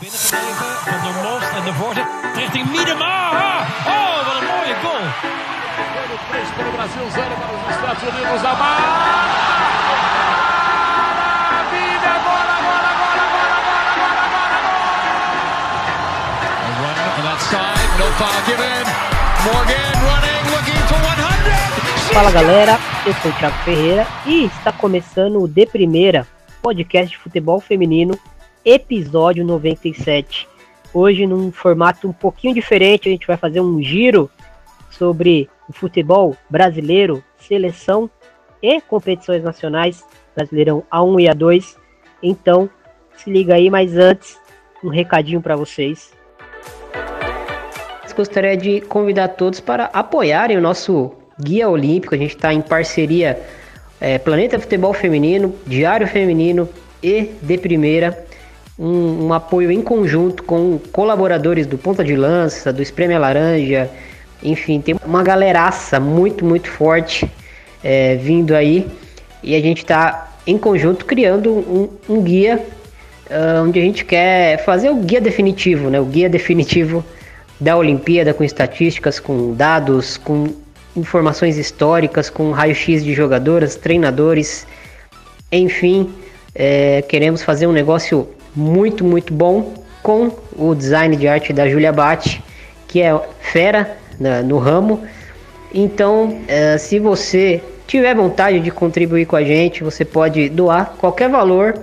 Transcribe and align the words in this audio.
binnengebleven 0.00 0.72
van 0.90 1.00
de 1.06 1.12
Most 1.26 1.50
en 1.58 1.64
de 1.68 1.74
voorzet 1.80 2.08
richting 2.34 2.66
Miedema. 2.74 3.14
Oh, 3.94 4.16
wat 4.26 4.36
een 4.40 4.46
mooie 4.52 4.76
goal. 4.82 5.06
Para 6.56 6.68
o 6.68 6.72
Brasil, 6.78 7.06
0 7.10 7.26
para 7.40 7.52
os 7.56 7.62
Estados 7.74 8.02
Unidos. 8.10 8.40
A 8.50 8.54
maravilha! 8.62 8.94
Bola, 12.26 12.56
bola, 12.66 12.92
bola, 13.02 13.24
bola, 13.26 13.64
bola, 13.96 14.26
bola, 14.34 14.58
bola, 16.76 17.04
on 17.18 17.24
that 17.28 17.40
side, 17.50 17.92
no 18.00 18.06
foul 18.18 18.40
given. 18.48 18.86
Morgan 19.46 19.96
running, 20.08 20.44
looking 20.54 20.82
for 20.90 21.00
100. 21.02 22.14
Fala 22.14 22.30
galera, 22.30 22.74
eu 23.06 23.14
sou 23.14 23.30
o 23.30 23.34
Thiago 23.34 23.58
Ferreira 23.64 24.06
e 24.26 24.44
está 24.44 24.72
começando 24.72 25.42
o 25.42 25.48
De 25.48 25.66
Primeira, 25.66 26.26
podcast 26.62 27.10
de 27.10 27.18
futebol 27.18 27.60
feminino, 27.60 28.18
episódio 28.68 29.44
97. 29.44 30.46
Hoje 30.92 31.26
num 31.26 31.50
formato 31.50 32.08
um 32.08 32.12
pouquinho 32.12 32.54
diferente, 32.54 33.08
a 33.08 33.12
gente 33.12 33.26
vai 33.26 33.36
fazer 33.36 33.60
um 33.60 33.82
giro 33.82 34.30
sobre 34.90 35.48
o 35.68 35.72
futebol 35.72 36.36
brasileiro, 36.50 37.22
seleção 37.38 38.10
e 38.62 38.80
competições 38.80 39.42
nacionais, 39.42 40.04
Brasileirão 40.34 40.84
A1 40.92 41.22
e 41.22 41.24
A2. 41.26 41.76
Então, 42.22 42.68
se 43.16 43.30
liga 43.30 43.54
aí, 43.54 43.70
mas 43.70 43.96
antes, 43.96 44.38
um 44.82 44.88
recadinho 44.88 45.40
para 45.40 45.56
vocês. 45.56 46.12
Gostaria 48.18 48.56
de 48.56 48.80
convidar 48.80 49.28
todos 49.28 49.60
para 49.60 49.84
apoiarem 49.92 50.56
o 50.56 50.60
nosso 50.60 51.12
Guia 51.40 51.68
Olímpico. 51.68 52.16
A 52.16 52.18
gente 52.18 52.34
está 52.34 52.52
em 52.52 52.60
parceria 52.60 53.40
é, 54.00 54.18
Planeta 54.18 54.58
Futebol 54.58 54.92
Feminino, 54.92 55.54
Diário 55.64 56.04
Feminino 56.04 56.68
e 57.00 57.30
De 57.40 57.56
Primeira. 57.56 58.26
Um, 58.78 59.26
um, 59.26 59.32
apoio 59.32 59.72
em 59.72 59.82
conjunto 59.82 60.44
com 60.44 60.78
colaboradores 60.92 61.66
do 61.66 61.76
Ponta 61.76 62.04
de 62.04 62.14
Lança, 62.14 62.72
do 62.72 62.80
Espreme 62.80 63.18
Laranja, 63.18 63.90
enfim, 64.40 64.80
tem 64.80 64.94
uma 65.04 65.22
galeraça 65.24 65.98
muito, 65.98 66.44
muito 66.44 66.68
forte 66.70 67.28
é, 67.82 68.14
vindo 68.14 68.54
aí 68.54 68.86
e 69.42 69.56
a 69.56 69.60
gente 69.60 69.78
está 69.78 70.36
em 70.46 70.56
conjunto 70.56 71.04
criando 71.04 71.52
um, 71.52 71.88
um 72.08 72.22
guia 72.22 72.64
uh, 73.28 73.62
onde 73.64 73.78
a 73.78 73.82
gente 73.82 74.04
quer 74.04 74.64
fazer 74.64 74.90
o 74.90 74.96
guia 74.96 75.20
definitivo, 75.20 75.90
né? 75.90 76.00
O 76.00 76.04
guia 76.04 76.28
definitivo 76.28 77.04
da 77.60 77.76
Olimpíada 77.76 78.32
com 78.32 78.44
estatísticas, 78.44 79.18
com 79.18 79.54
dados, 79.54 80.16
com 80.16 80.54
informações 80.96 81.56
históricas, 81.58 82.30
com 82.30 82.50
raio-x 82.50 83.04
de 83.04 83.12
jogadoras, 83.14 83.76
treinadores, 83.76 84.66
enfim, 85.50 86.12
é, 86.54 87.02
queremos 87.02 87.42
fazer 87.42 87.66
um 87.66 87.72
negócio 87.72 88.28
muito, 88.58 89.04
muito 89.04 89.32
bom 89.32 89.72
com 90.02 90.32
o 90.56 90.74
design 90.74 91.14
de 91.16 91.28
arte 91.28 91.52
da 91.52 91.68
Julia 91.68 91.92
Bate, 91.92 92.42
que 92.88 93.00
é 93.00 93.16
fera 93.40 93.96
na, 94.18 94.42
no 94.42 94.58
ramo. 94.58 95.04
Então, 95.72 96.40
é, 96.48 96.76
se 96.76 96.98
você 96.98 97.62
tiver 97.86 98.16
vontade 98.16 98.58
de 98.58 98.72
contribuir 98.72 99.26
com 99.26 99.36
a 99.36 99.44
gente, 99.44 99.84
você 99.84 100.04
pode 100.04 100.48
doar 100.48 100.96
qualquer 100.98 101.28
valor 101.28 101.78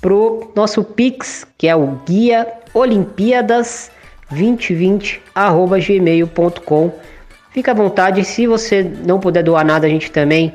pro 0.00 0.52
nosso 0.54 0.84
Pix, 0.84 1.44
que 1.58 1.66
é 1.66 1.74
o 1.74 1.98
guia 2.06 2.46
Olimpíadas 2.72 3.90
2020@gmail.com. 4.30 6.92
Fica 7.50 7.72
à 7.72 7.74
vontade, 7.74 8.24
se 8.24 8.46
você 8.46 8.88
não 9.04 9.18
puder 9.18 9.42
doar 9.42 9.64
nada, 9.64 9.86
a 9.86 9.90
gente 9.90 10.10
também 10.10 10.54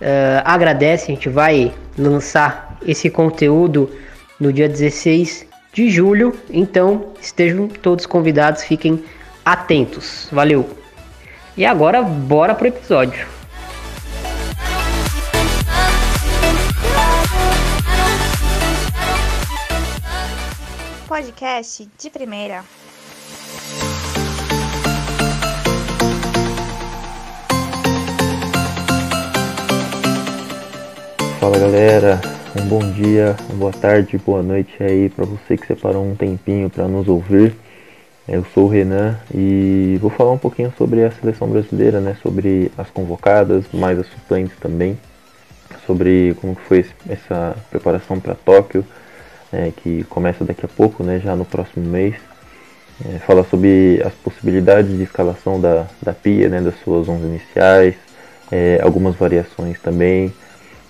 uh, 0.00 0.42
agradece. 0.44 1.10
A 1.10 1.14
gente 1.14 1.28
vai 1.28 1.72
lançar 1.98 2.78
esse 2.86 3.10
conteúdo 3.10 3.90
no 4.38 4.52
dia 4.52 4.68
16 4.68 5.46
de 5.72 5.90
julho, 5.90 6.34
então 6.50 7.12
estejam 7.20 7.68
todos 7.68 8.06
convidados, 8.06 8.62
fiquem 8.62 9.04
atentos. 9.44 10.28
Valeu! 10.32 10.68
E 11.56 11.64
agora, 11.64 12.02
bora 12.02 12.54
pro 12.54 12.68
episódio. 12.68 13.26
Podcast 21.08 21.88
de 21.98 22.10
primeira. 22.10 22.64
Fala 31.40 31.58
galera, 31.58 32.20
um 32.62 32.68
bom 32.68 32.78
dia, 32.92 33.36
boa 33.54 33.72
tarde, 33.72 34.16
boa 34.16 34.42
noite 34.42 34.82
aí 34.82 35.10
para 35.10 35.26
você 35.26 35.56
que 35.56 35.66
separou 35.66 36.04
um 36.04 36.14
tempinho 36.14 36.70
para 36.70 36.88
nos 36.88 37.06
ouvir. 37.06 37.54
Eu 38.26 38.46
sou 38.54 38.64
o 38.64 38.68
Renan 38.68 39.18
e 39.34 39.98
vou 40.00 40.10
falar 40.10 40.32
um 40.32 40.38
pouquinho 40.38 40.72
sobre 40.78 41.04
a 41.04 41.10
seleção 41.10 41.48
brasileira, 41.48 42.00
né? 42.00 42.16
Sobre 42.22 42.72
as 42.78 42.88
convocadas, 42.88 43.64
mais 43.72 43.98
as 43.98 44.06
suplentes 44.06 44.56
também, 44.58 44.98
sobre 45.86 46.34
como 46.40 46.54
foi 46.54 46.86
essa 47.08 47.56
preparação 47.70 48.18
para 48.18 48.34
Tóquio, 48.34 48.84
é, 49.52 49.70
que 49.76 50.04
começa 50.04 50.44
daqui 50.44 50.64
a 50.64 50.68
pouco, 50.68 51.04
né? 51.04 51.20
Já 51.22 51.36
no 51.36 51.44
próximo 51.44 51.86
mês. 51.86 52.14
É, 53.04 53.18
falar 53.18 53.44
sobre 53.44 54.02
as 54.04 54.14
possibilidades 54.14 54.96
de 54.96 55.02
escalação 55.02 55.60
da, 55.60 55.86
da 56.02 56.14
Pia, 56.14 56.48
né? 56.48 56.62
Das 56.62 56.74
suas 56.80 57.06
11 57.06 57.22
iniciais, 57.22 57.94
é, 58.50 58.80
algumas 58.82 59.14
variações 59.14 59.78
também 59.80 60.32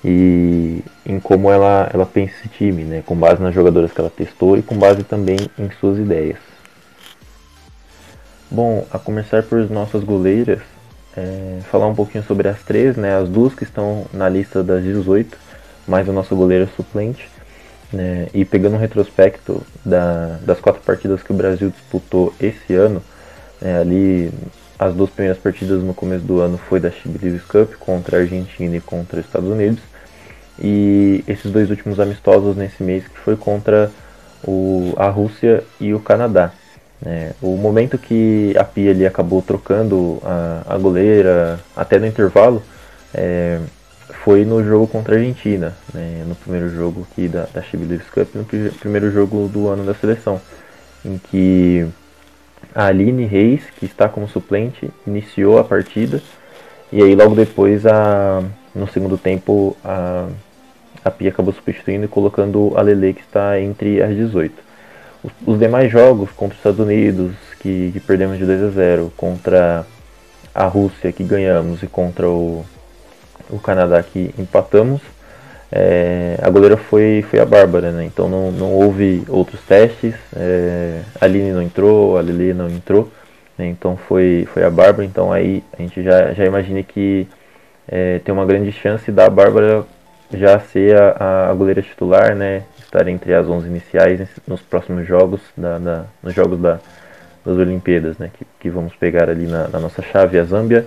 e 0.09 0.85
em 1.05 1.19
como 1.19 1.51
ela, 1.51 1.91
ela 1.93 2.07
pensa 2.07 2.33
esse 2.39 2.49
time, 2.49 2.85
né? 2.85 3.03
Com 3.05 3.17
base 3.17 3.43
nas 3.43 3.53
jogadoras 3.53 3.91
que 3.91 4.01
ela 4.01 4.09
testou 4.09 4.57
e 4.57 4.63
com 4.63 4.79
base 4.79 5.03
também 5.03 5.37
em 5.59 5.69
suas 5.81 5.99
ideias. 5.99 6.39
Bom, 8.49 8.87
a 8.93 9.01
começar 9.01 9.43
por 9.43 9.69
nossas 9.69 10.05
goleiras, 10.05 10.61
é, 11.17 11.59
falar 11.73 11.89
um 11.89 11.95
pouquinho 11.95 12.23
sobre 12.23 12.47
as 12.47 12.63
três, 12.63 12.97
né, 12.97 13.17
as 13.17 13.29
duas 13.29 13.53
que 13.53 13.65
estão 13.65 14.07
na 14.13 14.29
lista 14.29 14.63
das 14.63 14.85
18, 14.85 15.37
mais 15.89 16.09
a 16.09 16.13
nossa 16.13 16.33
goleira 16.37 16.69
suplente, 16.77 17.29
né, 17.93 18.29
e 18.33 18.45
pegando 18.45 18.77
um 18.77 18.79
retrospecto 18.79 19.61
da, 19.85 20.39
das 20.43 20.61
quatro 20.61 20.81
partidas 20.83 21.21
que 21.25 21.33
o 21.33 21.37
Brasil 21.37 21.71
disputou 21.71 22.33
esse 22.39 22.75
ano, 22.75 23.03
é, 23.61 23.79
ali 23.79 24.31
as 24.79 24.95
duas 24.95 25.11
primeiras 25.11 25.43
partidas 25.43 25.83
no 25.83 25.93
começo 25.93 26.25
do 26.25 26.39
ano 26.41 26.57
foi 26.57 26.79
da 26.79 26.93
Chiblis 26.93 27.43
Cup 27.43 27.75
contra 27.81 28.19
a 28.19 28.21
Argentina 28.21 28.77
e 28.77 28.81
contra 28.81 29.19
os 29.19 29.27
Estados 29.27 29.51
Unidos, 29.51 29.81
e 30.59 31.25
esses 31.27 31.51
dois 31.51 31.71
últimos 31.71 32.01
amistosos 32.01 32.57
nesse 32.57 32.83
mês 32.83 33.07
que 33.07 33.19
foi 33.19 33.37
contra 33.37 33.91
o, 34.45 34.95
a 34.97 35.09
Rússia 35.09 35.63
e 35.81 35.93
o 35.93 36.01
Canadá. 36.01 36.53
É, 37.05 37.33
o 37.43 37.57
momento 37.57 37.99
que 37.99 38.55
a 38.59 38.65
Pia 38.65 38.91
ali 38.91 39.07
acabou 39.07 39.43
trocando 39.43 40.19
a, 40.25 40.63
a 40.67 40.79
goleira 40.79 41.61
até 41.77 41.99
no 41.99 42.07
intervalo 42.07 42.63
é, 43.13 43.61
foi 44.25 44.45
no 44.45 44.65
jogo 44.65 44.87
contra 44.87 45.15
a 45.15 45.19
Argentina, 45.19 45.75
né, 45.93 46.25
no 46.27 46.35
primeiro 46.35 46.71
jogo 46.71 47.07
aqui 47.11 47.29
da, 47.29 47.47
da 47.53 47.61
Chibilis 47.61 48.09
Cup, 48.11 48.35
no 48.35 48.45
primeiro 48.45 49.11
jogo 49.11 49.47
do 49.49 49.69
ano 49.69 49.85
da 49.85 49.95
seleção, 49.95 50.41
em 51.05 51.19
que 51.19 51.87
a 52.75 52.87
Aline 52.87 53.27
Reis, 53.27 53.63
que 53.79 53.85
está 53.85 54.09
como 54.09 54.27
suplente, 54.27 54.91
iniciou 55.07 55.59
a 55.59 55.65
partida 55.65 56.23
e 56.93 57.03
aí 57.03 57.15
logo 57.15 57.35
depois, 57.35 57.85
a, 57.85 58.43
no 58.75 58.87
segundo 58.89 59.19
tempo, 59.19 59.77
a, 59.85 60.29
a 61.07 61.11
Pia 61.11 61.31
acabou 61.31 61.53
substituindo 61.53 62.05
e 62.05 62.09
colocando 62.09 62.73
a 62.77 62.83
Lele, 62.83 63.15
que 63.15 63.21
está 63.21 63.61
entre 63.61 64.03
as 64.03 64.15
18 64.15 64.67
os 65.47 65.59
demais 65.59 65.91
jogos 65.91 66.31
contra 66.31 66.55
os 66.55 66.59
Estados 66.59 66.81
Unidos, 66.81 67.33
que, 67.61 67.91
que, 67.93 68.01
perdemos 68.01 68.39
de 68.39 68.45
2 68.45 68.63
a 68.63 68.69
0, 68.71 69.13
contra 69.17 69.87
a 70.55 70.65
Rússia, 70.67 71.13
que 71.13 71.25
ganhamos, 71.25 71.83
e 71.83 71.87
contra 71.87 72.29
o, 72.29 72.65
o 73.51 73.59
Canadá, 73.59 74.03
que 74.03 74.35
empatamos, 74.39 75.01
é, 75.71 76.39
a 76.41 76.49
goleira 76.49 76.77
foi, 76.77 77.25
foi 77.29 77.41
a 77.41 77.45
Bárbara, 77.45 77.91
né? 77.91 78.05
Então 78.05 78.29
não, 78.29 78.53
não 78.53 78.73
houve 78.73 79.25
outros 79.29 79.61
testes, 79.63 80.15
é, 80.35 81.03
a 81.21 81.25
Aline 81.25 81.51
não 81.51 81.63
entrou, 81.63 82.17
a 82.17 82.23
Lili 82.23 82.55
não 82.55 82.69
entrou, 82.69 83.11
né? 83.59 83.67
então 83.67 83.97
foi, 83.97 84.47
foi 84.53 84.63
a 84.63 84.71
Bárbara, 84.71 85.05
então 85.05 85.33
aí 85.33 85.65
a 85.77 85.83
gente 85.83 86.03
já, 86.03 86.33
já 86.33 86.45
imagina 86.45 86.83
que 86.85 87.27
é, 87.89 88.21
tem 88.21 88.33
uma 88.33 88.47
grande 88.47 88.71
chance 88.71 89.11
da 89.11 89.29
Bárbara 89.29 89.85
já 90.33 90.59
ser 90.59 90.97
a, 90.97 91.51
a 91.51 91.55
goleira 91.55 91.83
titular, 91.83 92.35
né? 92.35 92.65
estar 92.87 93.07
entre 93.09 93.35
as 93.35 93.47
11 93.47 93.67
iniciais 93.69 94.29
nos 94.47 94.61
próximos 94.63 95.07
jogos, 95.07 95.41
da, 95.57 95.79
da 95.79 96.05
nos 96.23 96.35
jogos 96.35 96.59
da, 96.61 96.81
das 97.45 97.57
Olimpíadas, 97.57 98.17
né, 98.19 98.31
que, 98.33 98.47
que 98.59 98.71
vamos 98.71 98.95
pegar 98.97 99.29
ali 99.29 99.47
na, 99.47 99.69
na 99.69 99.79
nossa 99.79 100.03
chave 100.03 100.39
a 100.39 100.45
Zâmbia, 100.45 100.87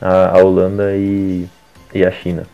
a, 0.00 0.38
a 0.38 0.42
Holanda 0.42 0.96
e, 0.96 1.48
e 1.94 2.04
a 2.04 2.10
China. 2.10 2.44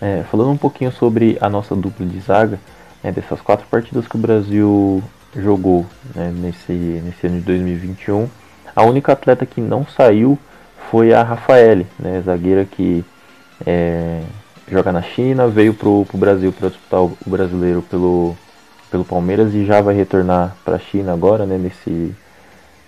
É, 0.00 0.22
falando 0.30 0.50
um 0.50 0.56
pouquinho 0.56 0.92
sobre 0.92 1.36
a 1.40 1.48
nossa 1.48 1.74
dupla 1.74 2.06
de 2.06 2.20
zaga, 2.20 2.58
né, 3.02 3.12
dessas 3.12 3.40
quatro 3.40 3.66
partidas 3.66 4.06
que 4.06 4.16
o 4.16 4.20
Brasil 4.20 5.02
jogou 5.36 5.84
né, 6.14 6.32
nesse, 6.34 6.72
nesse 6.72 7.26
ano 7.26 7.38
de 7.38 7.42
2021, 7.42 8.28
a 8.74 8.82
única 8.84 9.12
atleta 9.12 9.44
que 9.44 9.60
não 9.60 9.84
saiu 9.86 10.38
foi 10.90 11.12
a 11.12 11.22
Rafaele, 11.22 11.86
né, 11.98 12.22
zagueira 12.24 12.64
que 12.64 13.04
é, 13.66 14.22
joga 14.70 14.92
na 14.92 15.02
China, 15.02 15.48
veio 15.48 15.74
pro, 15.74 16.04
pro 16.06 16.18
Brasil 16.18 16.52
para 16.52 16.68
disputar 16.68 17.00
o, 17.00 17.16
o, 17.26 17.30
brasileiro 17.30 17.82
pelo, 17.82 18.36
pelo 18.90 19.04
Palmeiras 19.04 19.54
e 19.54 19.64
já 19.64 19.80
vai 19.80 19.94
retornar 19.94 20.56
para 20.64 20.76
a 20.76 20.78
China 20.78 21.12
agora, 21.12 21.46
né, 21.46 21.58
nesse, 21.58 22.14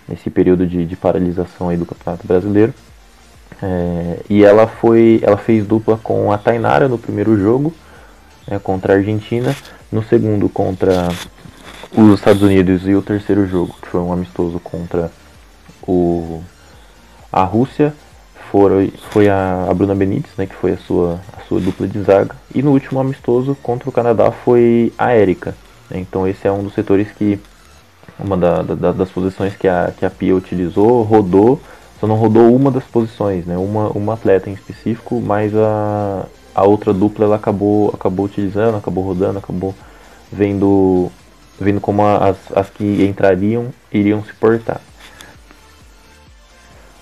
nesse 0.07 0.29
período 0.29 0.65
de, 0.65 0.85
de 0.85 0.95
paralisação 0.95 1.69
aí 1.69 1.77
do 1.77 1.85
Campeonato 1.85 2.27
Brasileiro. 2.27 2.73
É, 3.61 4.19
e 4.29 4.43
ela 4.43 4.67
foi, 4.67 5.19
ela 5.23 5.37
fez 5.37 5.65
dupla 5.65 5.99
com 6.01 6.31
a 6.31 6.37
Tainara 6.37 6.87
no 6.87 6.97
primeiro 6.97 7.37
jogo 7.39 7.73
é, 8.47 8.57
contra 8.57 8.93
a 8.93 8.97
Argentina, 8.97 9.55
no 9.91 10.03
segundo 10.03 10.49
contra 10.49 11.09
os 11.95 12.13
Estados 12.17 12.41
Unidos 12.41 12.87
e 12.87 12.95
o 12.95 13.01
terceiro 13.01 13.45
jogo, 13.47 13.75
que 13.81 13.87
foi 13.87 13.99
um 13.99 14.13
amistoso 14.13 14.59
contra 14.59 15.11
o, 15.85 16.41
a 17.31 17.43
Rússia, 17.43 17.93
foi, 18.51 18.93
foi 19.11 19.29
a, 19.29 19.67
a 19.69 19.73
Bruna 19.73 19.95
Benítez, 19.95 20.33
né, 20.37 20.45
que 20.45 20.55
foi 20.55 20.73
a 20.73 20.77
sua, 20.77 21.21
a 21.37 21.41
sua 21.47 21.61
dupla 21.61 21.87
de 21.87 22.01
zaga. 22.03 22.35
E 22.53 22.61
no 22.61 22.71
último 22.71 22.99
amistoso 22.99 23.55
contra 23.63 23.89
o 23.89 23.91
Canadá 23.91 24.29
foi 24.29 24.91
a 24.97 25.11
Érica. 25.11 25.55
Né, 25.89 25.99
então 25.99 26.27
esse 26.27 26.45
é 26.45 26.51
um 26.51 26.63
dos 26.63 26.73
setores 26.73 27.07
que, 27.11 27.39
uma 28.19 28.35
da, 28.35 28.61
da, 28.61 28.91
das 28.91 29.09
posições 29.09 29.55
que 29.55 29.67
a, 29.67 29.93
que 29.97 30.05
a 30.05 30.09
Pia 30.09 30.35
utilizou, 30.35 31.01
rodou, 31.03 31.61
só 31.99 32.05
não 32.05 32.15
rodou 32.15 32.53
uma 32.53 32.69
das 32.69 32.83
posições, 32.83 33.45
né, 33.45 33.57
uma, 33.57 33.87
uma 33.89 34.13
atleta 34.15 34.49
em 34.49 34.53
específico, 34.53 35.21
mas 35.21 35.55
a, 35.55 36.25
a 36.53 36.63
outra 36.65 36.93
dupla 36.93 37.25
ela 37.25 37.37
acabou, 37.37 37.89
acabou 37.93 38.25
utilizando, 38.25 38.75
acabou 38.75 39.03
rodando, 39.05 39.39
acabou 39.39 39.73
vendo 40.31 41.09
vendo 41.59 41.79
como 41.79 42.03
as, 42.03 42.37
as 42.55 42.69
que 42.69 43.05
entrariam 43.05 43.67
iriam 43.93 44.23
se 44.23 44.33
portar. 44.33 44.81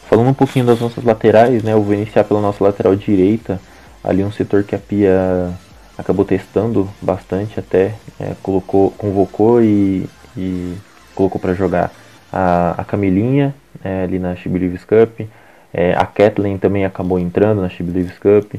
Falando 0.09 0.29
um 0.29 0.33
pouquinho 0.33 0.65
das 0.65 0.79
nossas 0.79 1.03
laterais, 1.03 1.61
né, 1.61 1.73
eu 1.73 1.83
vou 1.83 1.93
iniciar 1.93 2.23
pela 2.23 2.41
nossa 2.41 2.63
lateral 2.63 2.95
direita, 2.95 3.61
ali 4.03 4.23
um 4.23 4.31
setor 4.31 4.63
que 4.63 4.73
a 4.73 4.79
Pia 4.79 5.53
acabou 5.95 6.25
testando 6.25 6.89
bastante 6.99 7.59
até, 7.59 7.93
é, 8.19 8.33
colocou, 8.41 8.89
convocou 8.89 9.61
e, 9.61 10.09
e 10.35 10.73
colocou 11.13 11.39
para 11.39 11.53
jogar 11.53 11.91
a, 12.33 12.73
a 12.81 12.83
Camilinha 12.83 13.53
é, 13.83 14.01
ali 14.01 14.17
na 14.17 14.35
Chibilives 14.35 14.83
Cup, 14.83 15.27
é, 15.71 15.93
a 15.93 16.07
Kathleen 16.07 16.57
também 16.57 16.85
acabou 16.85 17.19
entrando 17.19 17.61
na 17.61 17.69
Chibilives 17.69 18.17
Cup, 18.17 18.55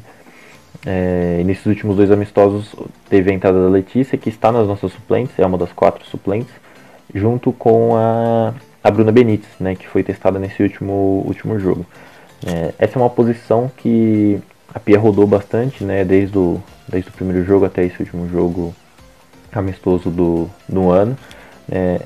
é, 0.86 1.42
nesses 1.44 1.66
últimos 1.66 1.96
dois 1.96 2.12
amistosos 2.12 2.76
teve 3.08 3.32
a 3.32 3.34
entrada 3.34 3.60
da 3.60 3.68
Letícia, 3.68 4.16
que 4.16 4.28
está 4.28 4.52
nas 4.52 4.68
nossas 4.68 4.92
suplentes, 4.92 5.36
é 5.36 5.44
uma 5.44 5.58
das 5.58 5.72
quatro 5.72 6.04
suplentes, 6.06 6.54
junto 7.12 7.50
com 7.50 7.96
a, 7.96 8.54
a 8.82 8.90
Bruna 8.90 9.12
Benítez, 9.12 9.50
né, 9.58 9.74
que 9.74 9.86
foi 9.86 10.02
testada 10.02 10.38
nesse 10.38 10.62
último, 10.62 11.24
último 11.26 11.58
jogo. 11.58 11.84
É, 12.46 12.72
essa 12.78 12.98
é 12.98 13.02
uma 13.02 13.10
posição 13.10 13.70
que 13.76 14.40
a 14.74 14.80
Pia 14.80 14.98
rodou 14.98 15.26
bastante, 15.26 15.84
né, 15.84 16.04
desde 16.04 16.36
o, 16.38 16.62
desde 16.88 17.10
o 17.10 17.12
primeiro 17.12 17.44
jogo 17.44 17.64
até 17.64 17.84
esse 17.84 18.00
último 18.00 18.28
jogo 18.28 18.74
amistoso 19.52 20.10
do, 20.10 20.48
do 20.68 20.90
ano. 20.90 21.16
É, 21.70 22.00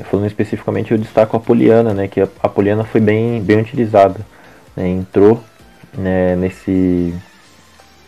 é, 0.00 0.04
falando 0.04 0.26
especificamente, 0.26 0.92
eu 0.92 0.98
destaco 0.98 1.36
a 1.36 1.40
Poliana, 1.40 1.94
né, 1.94 2.08
que 2.08 2.20
a, 2.20 2.28
a 2.42 2.48
Poliana 2.48 2.84
foi 2.84 3.00
bem, 3.00 3.40
bem 3.40 3.60
utilizada. 3.60 4.20
Né, 4.76 4.88
entrou 4.88 5.40
né, 5.96 6.36
nesse, 6.36 7.14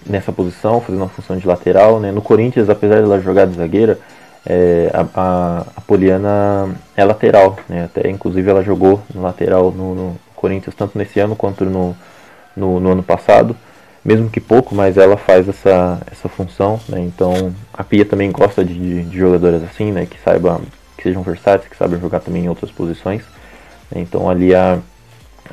nessa 0.07 0.33
posição, 0.33 0.81
fazendo 0.81 1.03
uma 1.03 1.09
função 1.09 1.37
de 1.37 1.47
lateral. 1.47 2.01
Né? 2.01 2.13
No 2.13 2.23
Corinthians, 2.23 2.69
apesar 2.69 2.97
de 2.97 3.03
ela 3.03 3.21
jogar 3.21 3.47
de 3.47 3.57
zagueira, 3.57 3.99
é, 4.47 4.91
a, 4.93 5.07
a, 5.15 5.61
a, 5.77 5.81
Poliana 5.83 6.75
é 6.97 7.05
lateral. 7.05 7.59
Né? 7.69 7.85
Até, 7.85 8.09
inclusive 8.09 8.49
ela 8.49 8.63
jogou 8.63 9.03
no 9.15 9.23
lateral 9.23 9.71
no, 9.71 9.95
no 9.95 10.21
Corinthians, 10.35 10.75
tanto 10.75 10.97
nesse 10.97 11.21
ano 11.21 11.37
quanto 11.37 11.65
no, 11.65 11.97
no, 12.57 12.81
no, 12.81 12.93
ano 12.93 13.03
passado. 13.03 13.57
Mesmo 14.03 14.31
que 14.31 14.41
pouco, 14.41 14.75
mas 14.75 14.97
ela 14.97 15.17
faz 15.17 15.49
essa, 15.49 16.01
essa 16.11 16.29
função. 16.29 16.81
Né? 16.89 17.01
Então 17.01 17.55
a 17.73 17.85
Pia 17.85 18.05
também 18.05 18.31
gosta 18.33 18.65
de, 18.65 19.05
de 19.05 19.19
jogadoras 19.19 19.63
assim, 19.63 19.93
né? 19.93 20.07
que 20.07 20.19
saibam, 20.21 20.63
que 20.97 21.03
sejam 21.03 21.23
versáteis, 21.23 21.69
que 21.69 21.77
sabem 21.77 22.01
jogar 22.01 22.21
também 22.21 22.45
em 22.45 22.49
outras 22.49 22.71
posições. 22.71 23.23
Então 23.95 24.31
ali 24.31 24.55
a, 24.55 24.79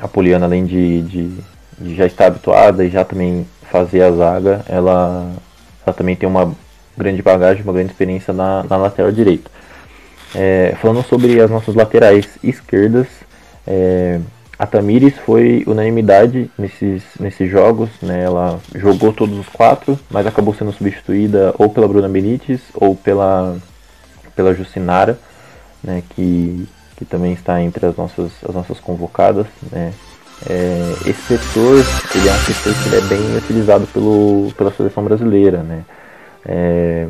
a 0.00 0.08
Poliana, 0.08 0.46
além 0.46 0.64
de, 0.64 1.02
de, 1.02 1.38
de 1.78 1.94
já 1.94 2.06
estar 2.06 2.26
habituada 2.26 2.84
e 2.84 2.90
já 2.90 3.04
também 3.04 3.46
fazer 3.70 4.02
a 4.02 4.12
zaga, 4.12 4.64
ela, 4.66 5.30
ela 5.84 5.94
também 5.94 6.16
tem 6.16 6.26
uma 6.26 6.54
grande 6.98 7.22
bagagem, 7.22 7.62
uma 7.62 7.72
grande 7.72 7.92
experiência 7.92 8.34
na, 8.34 8.62
na 8.64 8.76
lateral 8.76 9.10
direita. 9.12 9.50
É, 10.34 10.76
falando 10.80 11.02
sobre 11.04 11.40
as 11.40 11.50
nossas 11.50 11.74
laterais 11.74 12.26
esquerdas, 12.42 13.06
é, 13.66 14.20
a 14.58 14.66
Tamires 14.66 15.14
foi 15.24 15.62
unanimidade 15.66 16.50
nesses, 16.58 17.02
nesses 17.20 17.50
jogos, 17.50 17.88
né? 18.02 18.24
ela 18.24 18.58
jogou 18.74 19.12
todos 19.12 19.38
os 19.38 19.48
quatro, 19.48 19.98
mas 20.10 20.26
acabou 20.26 20.52
sendo 20.52 20.72
substituída 20.72 21.54
ou 21.56 21.70
pela 21.70 21.86
Bruna 21.86 22.08
Benítez 22.08 22.60
ou 22.74 22.96
pela, 22.96 23.56
pela 24.34 24.52
Jucinara, 24.52 25.18
né? 25.82 26.02
que, 26.10 26.68
que 26.96 27.04
também 27.04 27.32
está 27.32 27.62
entre 27.62 27.86
as 27.86 27.96
nossas, 27.96 28.32
as 28.46 28.54
nossas 28.54 28.80
convocadas. 28.80 29.46
Né? 29.70 29.92
É, 30.48 30.92
esse 31.06 31.22
setor 31.22 31.84
ele 32.14 32.28
é 32.28 32.32
um 32.32 32.38
setor 32.38 32.74
que 32.74 32.96
é 32.96 33.00
bem 33.02 33.36
utilizado 33.36 33.86
pelo, 33.88 34.52
pela 34.56 34.72
seleção 34.72 35.02
brasileira, 35.02 35.62
né? 35.62 35.84
É, 36.48 37.06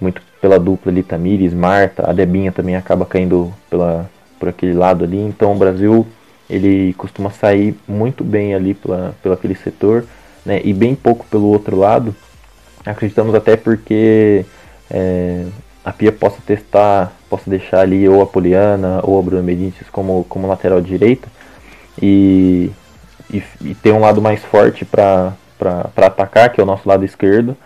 muito 0.00 0.20
pela 0.40 0.58
dupla 0.58 0.90
ali, 0.90 1.04
Tamires, 1.04 1.54
Marta, 1.54 2.10
a 2.10 2.12
Debinha 2.12 2.50
também 2.50 2.74
acaba 2.74 3.06
caindo 3.06 3.54
pela, 3.70 4.10
por 4.40 4.48
aquele 4.48 4.74
lado 4.74 5.04
ali, 5.04 5.18
então 5.18 5.52
o 5.52 5.56
Brasil 5.56 6.04
ele 6.50 6.92
costuma 6.94 7.30
sair 7.30 7.76
muito 7.86 8.24
bem 8.24 8.54
ali 8.54 8.74
pela, 8.74 9.14
pelo 9.22 9.34
aquele 9.34 9.54
setor, 9.54 10.04
né? 10.44 10.60
E 10.64 10.72
bem 10.74 10.94
pouco 10.94 11.24
pelo 11.30 11.46
outro 11.46 11.76
lado. 11.76 12.14
Acreditamos 12.84 13.34
até 13.34 13.56
porque 13.56 14.44
é, 14.90 15.46
a 15.84 15.92
Pia 15.92 16.12
possa 16.12 16.38
testar, 16.44 17.12
possa 17.30 17.48
deixar 17.48 17.80
ali 17.80 18.08
ou 18.08 18.20
a 18.20 18.26
Poliana 18.26 19.00
ou 19.02 19.18
a 19.18 19.22
Bruna 19.22 19.42
Benítez 19.42 19.88
como, 19.90 20.24
como 20.28 20.48
lateral 20.48 20.80
direita 20.80 21.28
e, 22.00 22.70
e, 23.32 23.42
e 23.62 23.74
ter 23.76 23.92
um 23.92 24.00
lado 24.00 24.20
mais 24.20 24.42
forte 24.44 24.84
para 24.84 25.32
atacar, 25.96 26.52
que 26.52 26.60
é 26.60 26.64
o 26.64 26.66
nosso 26.66 26.88
lado 26.88 27.04
esquerdo, 27.04 27.56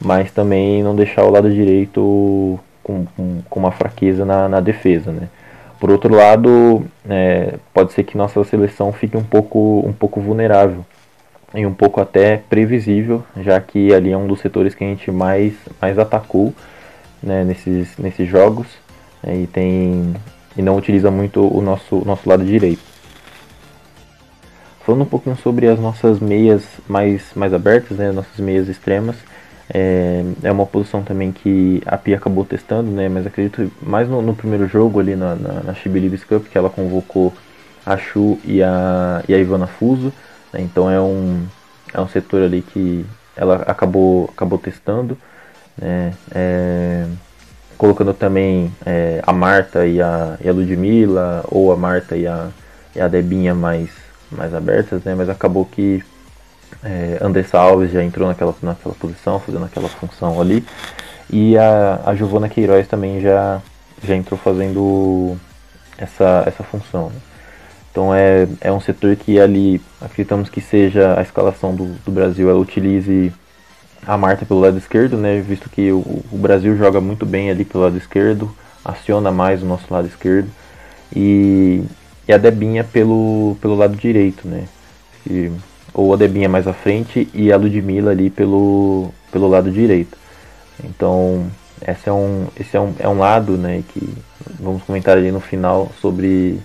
mas 0.00 0.30
também 0.30 0.82
não 0.82 0.94
deixar 0.94 1.24
o 1.24 1.30
lado 1.30 1.50
direito 1.50 2.58
com, 2.82 3.06
com, 3.16 3.42
com 3.48 3.60
uma 3.60 3.72
fraqueza 3.72 4.24
na, 4.24 4.48
na 4.48 4.60
defesa. 4.60 5.10
Né? 5.10 5.28
Por 5.80 5.90
outro 5.90 6.14
lado, 6.14 6.84
é, 7.08 7.54
pode 7.74 7.92
ser 7.92 8.04
que 8.04 8.16
nossa 8.16 8.42
seleção 8.44 8.92
fique 8.92 9.16
um 9.16 9.24
pouco, 9.24 9.82
um 9.86 9.92
pouco 9.92 10.20
vulnerável 10.20 10.84
e 11.54 11.66
um 11.66 11.74
pouco 11.74 12.00
até 12.00 12.36
previsível, 12.36 13.24
já 13.40 13.60
que 13.60 13.92
ali 13.92 14.12
é 14.12 14.16
um 14.16 14.26
dos 14.26 14.40
setores 14.40 14.74
que 14.74 14.84
a 14.84 14.86
gente 14.86 15.10
mais, 15.10 15.54
mais 15.80 15.98
atacou 15.98 16.52
né, 17.22 17.44
nesses, 17.44 17.96
nesses 17.98 18.28
jogos 18.28 18.66
né, 19.22 19.36
e, 19.36 19.46
tem, 19.46 20.14
e 20.56 20.62
não 20.62 20.76
utiliza 20.76 21.10
muito 21.10 21.40
o 21.42 21.60
nosso, 21.60 22.02
nosso 22.04 22.28
lado 22.28 22.44
direito. 22.44 22.82
Falando 24.84 25.02
um 25.02 25.06
pouquinho 25.06 25.36
sobre 25.36 25.66
as 25.66 25.80
nossas 25.80 26.20
meias 26.20 26.62
mais, 26.86 27.32
mais 27.34 27.52
abertas, 27.52 27.98
né, 27.98 28.12
nossas 28.12 28.38
meias 28.38 28.68
extremas, 28.68 29.16
é, 29.72 30.24
é 30.42 30.52
uma 30.52 30.66
posição 30.66 31.02
também 31.02 31.32
que 31.32 31.82
a 31.86 31.96
Pia 31.96 32.16
acabou 32.16 32.44
testando, 32.44 32.90
né, 32.90 33.08
mas 33.08 33.26
acredito 33.26 33.70
mais 33.82 34.08
no, 34.08 34.22
no 34.22 34.34
primeiro 34.34 34.66
jogo 34.66 35.00
ali 35.00 35.16
na, 35.16 35.34
na, 35.34 35.52
na 35.64 35.74
Chibilibis 35.74 36.24
Cup, 36.24 36.46
que 36.46 36.56
ela 36.56 36.70
convocou 36.70 37.32
a 37.84 37.96
Chu 37.96 38.38
e 38.44 38.62
a, 38.62 39.22
e 39.28 39.34
a 39.34 39.38
Ivana 39.38 39.66
Fuso, 39.66 40.12
né, 40.52 40.60
então 40.60 40.90
é 40.90 41.00
um, 41.00 41.44
é 41.92 42.00
um 42.00 42.08
setor 42.08 42.42
ali 42.42 42.62
que 42.62 43.04
ela 43.36 43.56
acabou, 43.66 44.30
acabou 44.32 44.58
testando, 44.58 45.18
né, 45.76 46.12
é, 46.34 47.06
colocando 47.76 48.14
também 48.14 48.72
é, 48.84 49.20
a 49.26 49.32
Marta 49.32 49.86
e 49.86 50.00
a, 50.00 50.38
e 50.42 50.48
a 50.48 50.52
Ludmilla, 50.52 51.44
ou 51.48 51.72
a 51.72 51.76
Marta 51.76 52.16
e 52.16 52.26
a, 52.26 52.48
e 52.94 53.00
a 53.00 53.08
Debinha 53.08 53.54
mais 53.54 54.06
mais 54.30 54.54
abertas, 54.54 55.02
né? 55.04 55.14
Mas 55.14 55.28
acabou 55.28 55.64
que 55.64 56.02
é, 56.82 57.18
Andressa 57.20 57.58
Alves 57.58 57.92
já 57.92 58.02
entrou 58.02 58.28
naquela, 58.28 58.54
naquela 58.62 58.94
posição, 58.94 59.40
fazendo 59.40 59.64
aquela 59.64 59.88
função 59.88 60.40
ali. 60.40 60.64
E 61.30 61.56
a, 61.58 62.00
a 62.06 62.14
Giovana 62.14 62.48
Queiroz 62.48 62.86
também 62.86 63.20
já, 63.20 63.60
já 64.02 64.14
entrou 64.14 64.38
fazendo 64.38 65.36
essa, 65.98 66.44
essa 66.46 66.62
função. 66.62 67.08
Né? 67.08 67.16
Então 67.90 68.14
é, 68.14 68.46
é 68.60 68.70
um 68.70 68.80
setor 68.80 69.16
que 69.16 69.40
ali 69.40 69.80
acreditamos 70.00 70.48
que 70.48 70.60
seja 70.60 71.18
a 71.18 71.22
escalação 71.22 71.74
do, 71.74 71.86
do 72.04 72.10
Brasil, 72.10 72.48
ela 72.50 72.58
utilize 72.58 73.32
a 74.06 74.16
Marta 74.16 74.44
pelo 74.46 74.60
lado 74.60 74.78
esquerdo, 74.78 75.16
né? 75.16 75.40
Visto 75.40 75.68
que 75.68 75.90
o, 75.90 76.22
o 76.30 76.38
Brasil 76.38 76.76
joga 76.76 77.00
muito 77.00 77.26
bem 77.26 77.50
ali 77.50 77.64
pelo 77.64 77.84
lado 77.84 77.96
esquerdo, 77.96 78.54
aciona 78.84 79.32
mais 79.32 79.62
o 79.62 79.66
nosso 79.66 79.92
lado 79.92 80.06
esquerdo. 80.06 80.48
E, 81.14 81.82
e 82.28 82.32
a 82.32 82.38
Debinha 82.38 82.84
pelo, 82.84 83.56
pelo 83.60 83.74
lado 83.74 83.96
direito, 83.96 84.46
né? 84.46 84.64
Ou 85.96 86.12
a 86.12 86.16
Debinha 86.16 86.46
mais 86.46 86.68
à 86.68 86.74
frente 86.74 87.26
e 87.32 87.50
a 87.50 87.56
Ludmilla 87.56 88.10
ali 88.10 88.28
pelo, 88.28 89.08
pelo 89.32 89.48
lado 89.48 89.70
direito. 89.70 90.18
Então, 90.84 91.46
esse 91.80 92.06
é 92.06 92.12
um, 92.12 92.46
esse 92.60 92.76
é 92.76 92.80
um, 92.80 92.94
é 92.98 93.08
um 93.08 93.18
lado, 93.18 93.56
né, 93.56 93.82
que 93.88 94.06
vamos 94.60 94.82
comentar 94.82 95.16
ali 95.16 95.32
no 95.32 95.40
final 95.40 95.90
sobre 95.98 96.60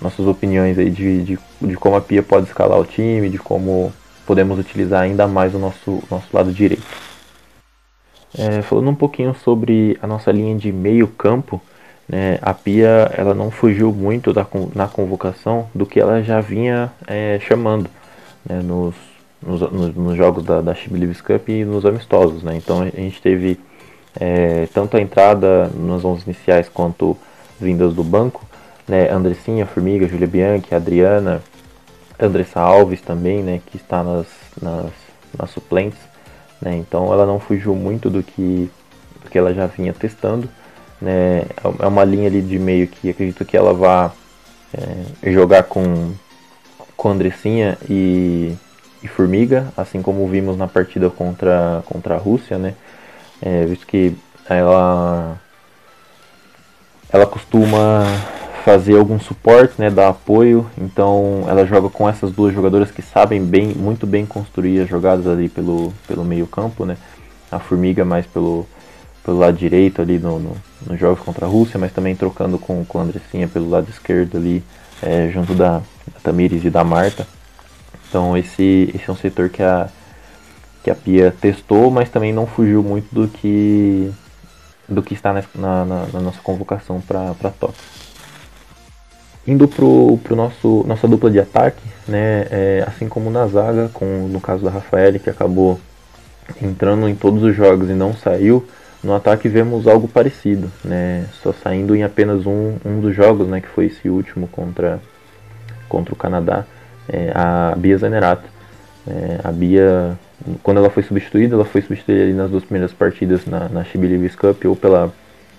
nossas 0.00 0.24
opiniões 0.24 0.78
aí 0.78 0.88
de, 0.88 1.24
de, 1.24 1.38
de 1.60 1.74
como 1.74 1.96
a 1.96 2.00
Pia 2.00 2.22
pode 2.22 2.46
escalar 2.46 2.78
o 2.78 2.84
time, 2.84 3.28
de 3.28 3.38
como 3.38 3.92
podemos 4.24 4.56
utilizar 4.56 5.02
ainda 5.02 5.26
mais 5.26 5.52
o 5.52 5.58
nosso, 5.58 6.00
nosso 6.08 6.28
lado 6.32 6.52
direito. 6.52 6.86
É, 8.38 8.62
falando 8.62 8.88
um 8.88 8.94
pouquinho 8.94 9.34
sobre 9.34 9.98
a 10.00 10.06
nossa 10.06 10.30
linha 10.30 10.54
de 10.54 10.70
meio 10.70 11.08
campo, 11.08 11.60
né, 12.08 12.38
a 12.40 12.54
Pia 12.54 13.10
ela 13.16 13.34
não 13.34 13.50
fugiu 13.50 13.92
muito 13.92 14.32
da, 14.32 14.46
na 14.76 14.86
convocação 14.86 15.68
do 15.74 15.84
que 15.84 15.98
ela 15.98 16.22
já 16.22 16.40
vinha 16.40 16.92
é, 17.04 17.40
chamando 17.40 17.97
né, 18.48 18.60
nos, 18.62 18.94
nos, 19.42 19.94
nos, 19.94 20.16
jogos 20.16 20.44
da, 20.44 20.60
da 20.60 20.74
Chibi 20.74 21.06
Cup 21.14 21.48
e 21.48 21.64
nos 21.64 21.84
amistosos. 21.84 22.42
Né? 22.42 22.56
Então 22.56 22.80
a 22.82 22.84
gente 22.86 23.20
teve 23.20 23.60
é, 24.18 24.66
tanto 24.72 24.96
a 24.96 25.00
entrada 25.00 25.68
nos 25.68 26.04
11 26.04 26.24
iniciais 26.24 26.68
quanto 26.68 27.16
vindas 27.60 27.94
do 27.94 28.02
banco, 28.02 28.44
né, 28.86 29.10
Andressinha, 29.10 29.66
Formiga, 29.66 30.08
Julia 30.08 30.26
Bianchi, 30.26 30.74
Adriana, 30.74 31.42
Andressa 32.18 32.60
Alves 32.60 33.00
também, 33.00 33.42
né, 33.42 33.60
que 33.66 33.76
está 33.76 34.02
nas, 34.02 34.26
nas, 34.60 34.90
nas 35.36 35.50
suplentes. 35.50 35.98
Né? 36.60 36.76
Então 36.76 37.12
ela 37.12 37.26
não 37.26 37.38
fugiu 37.38 37.74
muito 37.74 38.08
do 38.08 38.22
que, 38.22 38.70
do 39.22 39.30
que 39.30 39.38
ela 39.38 39.52
já 39.52 39.66
vinha 39.66 39.92
testando. 39.92 40.48
Né? 41.00 41.44
É 41.78 41.86
uma 41.86 42.04
linha 42.04 42.28
ali 42.28 42.40
de 42.40 42.58
meio 42.58 42.88
que 42.88 43.10
acredito 43.10 43.44
que 43.44 43.56
ela 43.56 43.72
vá 43.72 44.12
é, 44.72 45.30
jogar 45.30 45.64
com, 45.64 46.12
com 46.98 47.10
Andressinha 47.10 47.78
e, 47.88 48.52
e 49.02 49.06
Formiga, 49.06 49.72
assim 49.76 50.02
como 50.02 50.26
vimos 50.26 50.58
na 50.58 50.66
partida 50.66 51.08
contra, 51.08 51.80
contra 51.86 52.16
a 52.16 52.18
Rússia, 52.18 52.58
né? 52.58 52.74
É, 53.40 53.64
visto 53.64 53.86
que 53.86 54.16
ela, 54.50 55.40
ela 57.08 57.24
costuma 57.24 58.02
fazer 58.64 58.98
algum 58.98 59.20
suporte, 59.20 59.74
né, 59.78 59.88
dar 59.88 60.08
apoio. 60.08 60.68
Então 60.76 61.44
ela 61.46 61.64
joga 61.64 61.88
com 61.88 62.08
essas 62.08 62.32
duas 62.32 62.52
jogadoras 62.52 62.90
que 62.90 63.00
sabem 63.00 63.44
bem, 63.44 63.68
muito 63.68 64.04
bem 64.04 64.26
construir 64.26 64.80
as 64.80 64.88
jogadas 64.88 65.26
ali 65.28 65.48
pelo, 65.48 65.94
pelo 66.08 66.24
meio 66.24 66.48
campo, 66.48 66.84
né. 66.84 66.96
A 67.48 67.60
Formiga 67.60 68.04
mais 68.04 68.26
pelo, 68.26 68.66
pelo 69.24 69.38
lado 69.38 69.56
direito 69.56 70.02
ali 70.02 70.18
no, 70.18 70.40
no, 70.40 70.56
nos 70.84 70.98
jogos 70.98 71.20
contra 71.20 71.46
a 71.46 71.48
Rússia, 71.48 71.78
mas 71.78 71.92
também 71.92 72.16
trocando 72.16 72.58
com, 72.58 72.84
com 72.84 72.98
a 72.98 73.02
Andressinha 73.02 73.46
pelo 73.46 73.70
lado 73.70 73.88
esquerdo 73.88 74.36
ali, 74.36 74.64
é, 75.02 75.30
junto 75.32 75.54
da, 75.54 75.78
da 75.78 76.20
Tamires 76.22 76.64
e 76.64 76.70
da 76.70 76.84
Marta. 76.84 77.26
Então 78.08 78.36
esse, 78.36 78.90
esse 78.94 79.08
é 79.08 79.12
um 79.12 79.16
setor 79.16 79.48
que 79.48 79.62
a, 79.62 79.88
que 80.82 80.90
a 80.90 80.94
Pia 80.94 81.34
testou, 81.40 81.90
mas 81.90 82.08
também 82.08 82.32
não 82.32 82.46
fugiu 82.46 82.82
muito 82.82 83.14
do 83.14 83.28
que 83.28 84.10
do 84.88 85.02
que 85.02 85.12
está 85.12 85.34
na, 85.34 85.42
na, 85.54 85.84
na 85.84 86.20
nossa 86.20 86.40
convocação 86.40 87.00
para 87.00 87.34
Tóquio. 87.60 87.76
Indo 89.46 89.68
pro, 89.68 90.18
pro 90.24 90.34
nosso 90.34 90.84
nossa 90.86 91.06
dupla 91.06 91.30
de 91.30 91.38
ataque, 91.38 91.82
né, 92.06 92.46
é, 92.50 92.84
assim 92.86 93.08
como 93.08 93.30
na 93.30 93.46
zaga, 93.46 93.90
com 93.92 94.28
no 94.28 94.40
caso 94.40 94.64
da 94.64 94.70
Rafael 94.70 95.18
que 95.20 95.28
acabou 95.28 95.78
entrando 96.62 97.06
em 97.08 97.14
todos 97.14 97.42
os 97.42 97.54
jogos 97.54 97.90
e 97.90 97.92
não 97.92 98.14
saiu, 98.14 98.66
no 99.02 99.14
ataque 99.14 99.48
vemos 99.48 99.86
algo 99.86 100.08
parecido, 100.08 100.70
né, 100.84 101.26
só 101.42 101.52
saindo 101.52 101.94
em 101.94 102.02
apenas 102.02 102.46
um, 102.46 102.76
um 102.84 103.00
dos 103.00 103.14
jogos, 103.14 103.46
né, 103.48 103.60
que 103.60 103.68
foi 103.68 103.86
esse 103.86 104.08
último 104.08 104.48
contra 104.48 105.00
contra 105.88 106.12
o 106.12 106.16
Canadá, 106.16 106.66
é, 107.08 107.32
a 107.34 107.74
Bia 107.76 107.96
Zanerato. 107.96 108.44
É, 109.06 109.40
a 109.42 109.50
Bia, 109.50 110.18
quando 110.62 110.76
ela 110.76 110.90
foi 110.90 111.02
substituída, 111.02 111.54
ela 111.54 111.64
foi 111.64 111.80
substituída 111.80 112.30
nas 112.34 112.50
duas 112.50 112.62
primeiras 112.62 112.92
partidas 112.92 113.46
na, 113.46 113.68
na 113.70 113.84
Chibi 113.84 114.28
Cup 114.36 114.64
ou 114.66 114.76
pela 114.76 115.10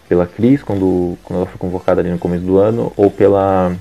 pela 0.07 0.25
Cris 0.25 0.63
quando, 0.63 1.17
quando 1.23 1.37
ela 1.37 1.45
foi 1.45 1.57
convocada 1.59 2.01
ali 2.01 2.09
no 2.09 2.17
começo 2.17 2.43
do 2.43 2.57
ano, 2.57 2.91
ou 2.97 3.11
pela 3.11 3.75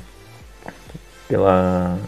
pela 1.26 1.98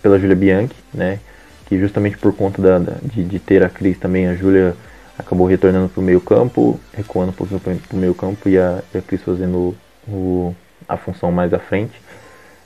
pela 0.00 0.18
Júlia 0.18 0.36
Bianchi, 0.36 0.74
né? 0.92 1.18
Que 1.66 1.78
justamente 1.78 2.16
por 2.16 2.34
conta 2.34 2.60
da, 2.60 2.78
da 2.78 2.92
de, 3.02 3.24
de, 3.24 3.38
ter 3.38 3.62
a 3.64 3.68
Cris 3.68 3.98
também, 3.98 4.28
a 4.28 4.34
Júlia 4.34 4.76
acabou 5.18 5.46
retornando 5.46 5.88
para 5.88 6.00
o 6.00 6.04
meio 6.04 6.20
campo, 6.20 6.78
recuando 6.92 7.30
um 7.30 7.34
pouquinho 7.34 7.60
para 7.60 7.76
o 7.92 7.96
meio 7.96 8.14
campo 8.14 8.48
e 8.48 8.58
a, 8.58 8.82
a 8.94 9.00
Cris 9.00 9.22
fazendo 9.22 9.74
o, 10.08 10.54
a 10.88 10.96
função 10.96 11.30
mais 11.30 11.52
à 11.54 11.58
frente, 11.58 12.00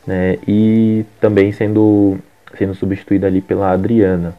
né? 0.06 0.38
E 0.46 1.04
também 1.20 1.52
sendo 1.52 2.18
sendo 2.56 2.74
substituída 2.74 3.26
ali 3.26 3.40
pela 3.40 3.70
Adriana, 3.70 4.34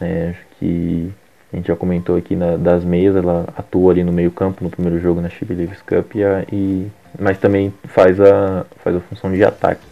né? 0.00 0.30
Acho 0.30 0.46
que 0.58 1.12
a 1.52 1.56
gente 1.56 1.66
já 1.66 1.76
comentou 1.76 2.16
aqui 2.16 2.36
na, 2.36 2.56
das 2.56 2.84
meias, 2.84 3.16
ela 3.16 3.46
atua 3.56 3.92
ali 3.92 4.04
no 4.04 4.12
meio 4.12 4.30
campo 4.30 4.62
no 4.62 4.70
primeiro 4.70 5.00
jogo 5.00 5.20
na 5.20 5.28
Chile 5.28 5.54
Leaves 5.54 5.82
Cup, 5.82 6.14
e, 6.14 6.24
a, 6.24 6.44
e, 6.52 6.86
mas 7.18 7.38
também 7.38 7.74
faz 7.84 8.20
a, 8.20 8.64
faz 8.84 8.94
a 8.94 9.00
função 9.00 9.32
de 9.32 9.42
ataque. 9.44 9.84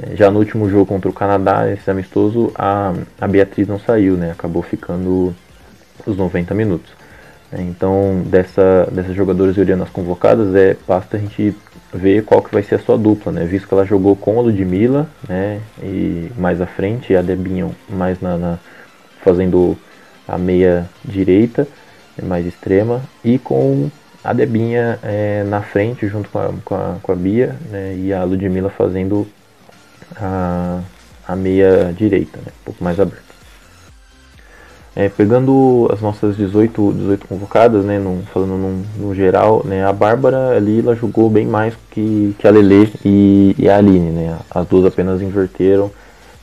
É, 0.00 0.14
já 0.14 0.30
no 0.30 0.38
último 0.38 0.68
jogo 0.70 0.86
contra 0.86 1.10
o 1.10 1.12
Canadá, 1.12 1.70
esse 1.70 1.90
amistoso, 1.90 2.52
a, 2.54 2.92
a 3.20 3.26
Beatriz 3.26 3.66
não 3.66 3.78
saiu, 3.78 4.16
né? 4.16 4.30
acabou 4.30 4.62
ficando 4.62 5.34
os 6.10 6.16
90 6.16 6.54
minutos. 6.54 6.92
É, 7.52 7.62
então, 7.62 8.22
dessa, 8.26 8.88
dessas 8.90 9.14
jogadoras 9.14 9.56
olhando 9.56 9.84
as 9.84 9.90
convocadas, 9.90 10.54
é, 10.54 10.76
basta 10.86 11.16
a 11.16 11.20
gente 11.20 11.54
ver 11.92 12.24
qual 12.24 12.42
que 12.42 12.52
vai 12.52 12.62
ser 12.62 12.74
a 12.74 12.78
sua 12.78 12.98
dupla, 12.98 13.30
né? 13.30 13.44
Visto 13.44 13.68
que 13.68 13.74
ela 13.74 13.84
jogou 13.84 14.16
com 14.16 14.38
a 14.38 14.42
Ludmilla, 14.42 15.08
né? 15.28 15.60
E 15.82 16.30
mais 16.36 16.60
à 16.60 16.66
frente, 16.66 17.14
a 17.14 17.22
Debinha 17.22 17.70
mais 17.88 18.20
na, 18.20 18.36
na 18.36 18.58
fazendo 19.22 19.76
a 20.26 20.36
meia 20.36 20.88
direita, 21.04 21.66
né, 22.16 22.26
mais 22.26 22.46
extrema, 22.46 23.02
e 23.24 23.38
com 23.38 23.90
a 24.22 24.32
Debinha 24.32 24.98
é, 25.02 25.44
na 25.44 25.62
frente, 25.62 26.06
junto 26.08 26.28
com 26.28 26.38
a, 26.38 26.52
com 26.64 26.74
a, 26.74 26.96
com 27.02 27.12
a 27.12 27.14
Bia, 27.14 27.56
né, 27.70 27.94
e 27.96 28.12
a 28.12 28.24
Ludmilla 28.24 28.70
fazendo 28.70 29.26
a, 30.16 30.80
a 31.26 31.36
meia 31.36 31.92
direita, 31.96 32.38
né, 32.38 32.52
um 32.60 32.64
pouco 32.64 32.82
mais 32.82 32.98
aberta. 32.98 33.23
É, 34.96 35.08
pegando 35.08 35.88
as 35.92 36.00
nossas 36.00 36.36
18, 36.36 36.92
18 36.92 37.26
convocadas, 37.26 37.84
né, 37.84 37.98
num, 37.98 38.22
falando 38.32 38.56
num, 38.56 38.84
no 38.96 39.14
geral, 39.14 39.62
né, 39.64 39.84
a 39.84 39.92
Bárbara 39.92 40.56
ali 40.56 40.78
ela 40.78 40.94
jogou 40.94 41.28
bem 41.28 41.46
mais 41.46 41.74
que, 41.90 42.34
que 42.38 42.46
a 42.46 42.50
Lele 42.52 42.92
e, 43.04 43.56
e 43.58 43.68
a 43.68 43.76
Aline, 43.76 44.10
né, 44.10 44.38
as 44.48 44.66
duas 44.68 44.86
apenas 44.86 45.20
inverteram, 45.20 45.90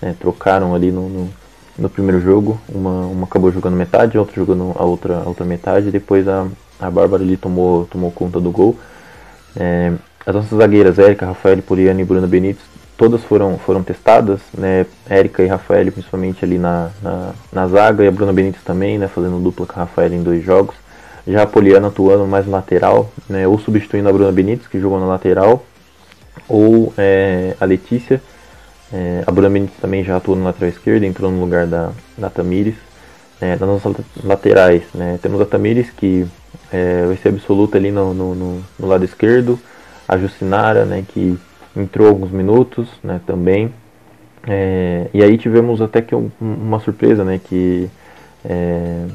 né, 0.01 0.13
trocaram 0.19 0.75
ali 0.75 0.91
no, 0.91 1.07
no 1.07 1.29
no 1.77 1.89
primeiro 1.89 2.21
jogo. 2.21 2.59
Uma, 2.69 3.05
uma 3.07 3.23
acabou 3.25 3.51
jogando 3.51 3.75
metade, 3.75 4.17
a 4.17 4.19
outra 4.19 4.35
jogando 4.35 4.73
a 4.75 4.83
outra, 4.83 5.17
a 5.17 5.27
outra 5.27 5.45
metade. 5.45 5.91
Depois 5.91 6.27
a, 6.27 6.47
a 6.79 6.89
Bárbara 6.89 7.23
ali 7.23 7.35
tomou, 7.37 7.85
tomou 7.85 8.11
conta 8.11 8.39
do 8.39 8.51
gol. 8.51 8.77
É, 9.55 9.91
as 10.25 10.35
nossas 10.35 10.57
zagueiras, 10.57 10.99
Érica, 10.99 11.25
Rafael, 11.25 11.61
Poliana 11.61 12.01
e 12.01 12.05
Bruna 12.05 12.27
Benítez, 12.27 12.63
todas 13.01 13.23
foram, 13.23 13.57
foram 13.57 13.81
testadas, 13.81 14.39
né? 14.55 14.85
Érica 15.09 15.41
e 15.41 15.47
Rafael 15.47 15.91
principalmente 15.91 16.45
ali 16.45 16.59
na, 16.59 16.91
na, 17.01 17.33
na, 17.51 17.67
zaga 17.67 18.03
e 18.03 18.07
a 18.07 18.11
Bruna 18.11 18.31
Benítez 18.31 18.63
também, 18.63 18.99
né? 18.99 19.07
Fazendo 19.07 19.39
dupla 19.39 19.65
com 19.65 19.73
a 19.73 19.83
Rafael 19.85 20.13
em 20.13 20.21
dois 20.21 20.45
jogos. 20.45 20.75
Já 21.25 21.41
a 21.41 21.47
Poliana 21.47 21.87
atuando 21.87 22.27
mais 22.27 22.45
lateral, 22.45 23.11
né? 23.27 23.47
Ou 23.47 23.57
substituindo 23.57 24.07
a 24.07 24.13
Bruna 24.13 24.31
Benítez, 24.31 24.67
que 24.67 24.79
jogou 24.79 24.99
na 24.99 25.07
lateral, 25.07 25.65
ou 26.47 26.93
é, 26.95 27.55
a 27.59 27.65
Letícia, 27.65 28.21
é, 28.93 29.23
a 29.25 29.31
Bruna 29.31 29.49
Benítez 29.49 29.79
também 29.81 30.03
já 30.03 30.17
atua 30.17 30.35
no 30.35 30.43
lateral 30.43 30.69
esquerdo, 30.69 31.03
entrou 31.03 31.31
no 31.31 31.41
lugar 31.41 31.65
da, 31.65 31.89
da 32.15 32.29
Tamires. 32.29 32.75
É, 33.41 33.55
nas 33.55 33.67
nossas 33.67 33.95
laterais, 34.23 34.83
né, 34.93 35.17
temos 35.19 35.41
a 35.41 35.45
Tamires, 35.47 35.89
que 35.89 36.27
é, 36.71 37.07
vai 37.07 37.17
ser 37.17 37.29
absoluta 37.29 37.79
ali 37.79 37.89
no, 37.89 38.13
no, 38.13 38.35
no, 38.35 38.63
no, 38.77 38.87
lado 38.87 39.03
esquerdo. 39.03 39.59
A 40.07 40.19
Jucinara, 40.19 40.85
né, 40.85 41.03
que 41.07 41.39
entrou 41.75 42.07
alguns 42.07 42.31
minutos 42.31 42.87
né, 43.03 43.19
também. 43.25 43.71
É, 44.47 45.07
e 45.13 45.23
aí 45.23 45.37
tivemos 45.37 45.81
até 45.81 46.01
que 46.01 46.15
um, 46.15 46.29
uma 46.39 46.79
surpresa, 46.79 47.23
né, 47.23 47.39
que 47.43 47.89
é, 48.43 49.05